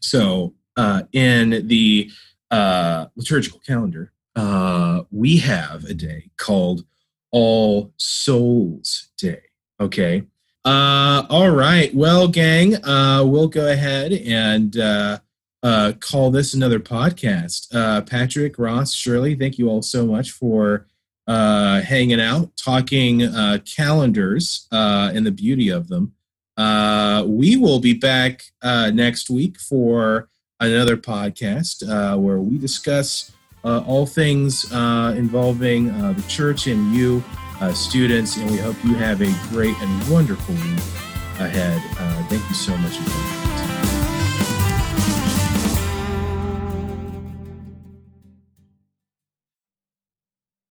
So, 0.00 0.54
uh, 0.76 1.04
in 1.12 1.66
the 1.66 2.10
uh, 2.50 3.06
liturgical 3.16 3.60
calendar, 3.60 4.12
uh, 4.38 5.02
we 5.10 5.36
have 5.38 5.84
a 5.84 5.94
day 5.94 6.30
called 6.36 6.84
All 7.32 7.92
Souls 7.96 9.08
Day. 9.18 9.40
Okay. 9.80 10.22
Uh, 10.64 11.26
all 11.28 11.50
right. 11.50 11.92
Well, 11.94 12.28
gang, 12.28 12.76
uh, 12.84 13.24
we'll 13.26 13.48
go 13.48 13.68
ahead 13.68 14.12
and 14.12 14.76
uh, 14.76 15.18
uh, 15.62 15.92
call 15.98 16.30
this 16.30 16.54
another 16.54 16.78
podcast. 16.78 17.74
Uh, 17.74 18.02
Patrick, 18.02 18.58
Ross, 18.58 18.94
Shirley, 18.94 19.34
thank 19.34 19.58
you 19.58 19.68
all 19.68 19.82
so 19.82 20.06
much 20.06 20.30
for 20.30 20.86
uh, 21.26 21.80
hanging 21.80 22.20
out, 22.20 22.56
talking 22.56 23.22
uh, 23.22 23.58
calendars 23.64 24.68
uh, 24.70 25.10
and 25.12 25.26
the 25.26 25.32
beauty 25.32 25.68
of 25.68 25.88
them. 25.88 26.12
Uh, 26.56 27.24
we 27.26 27.56
will 27.56 27.80
be 27.80 27.92
back 27.92 28.42
uh, 28.62 28.90
next 28.92 29.30
week 29.30 29.58
for 29.58 30.28
another 30.60 30.96
podcast 30.96 31.88
uh, 31.88 32.16
where 32.16 32.38
we 32.38 32.56
discuss 32.58 33.32
uh, 33.64 33.82
all 33.86 34.06
things 34.06 34.70
uh, 34.72 35.14
involving 35.16 35.90
uh, 35.90 36.12
the 36.12 36.22
church 36.22 36.66
and 36.66 36.94
you, 36.94 37.22
uh, 37.60 37.72
students, 37.72 38.36
and 38.36 38.50
we 38.50 38.56
hope 38.58 38.76
you 38.84 38.94
have 38.94 39.20
a 39.20 39.32
great 39.50 39.76
and 39.80 40.10
wonderful 40.10 40.54
week 40.54 40.78
ahead. 41.40 41.80
Uh, 41.98 42.22
thank 42.28 42.46
you 42.48 42.54
so 42.54 42.76
much 42.78 42.98
again. 43.00 43.47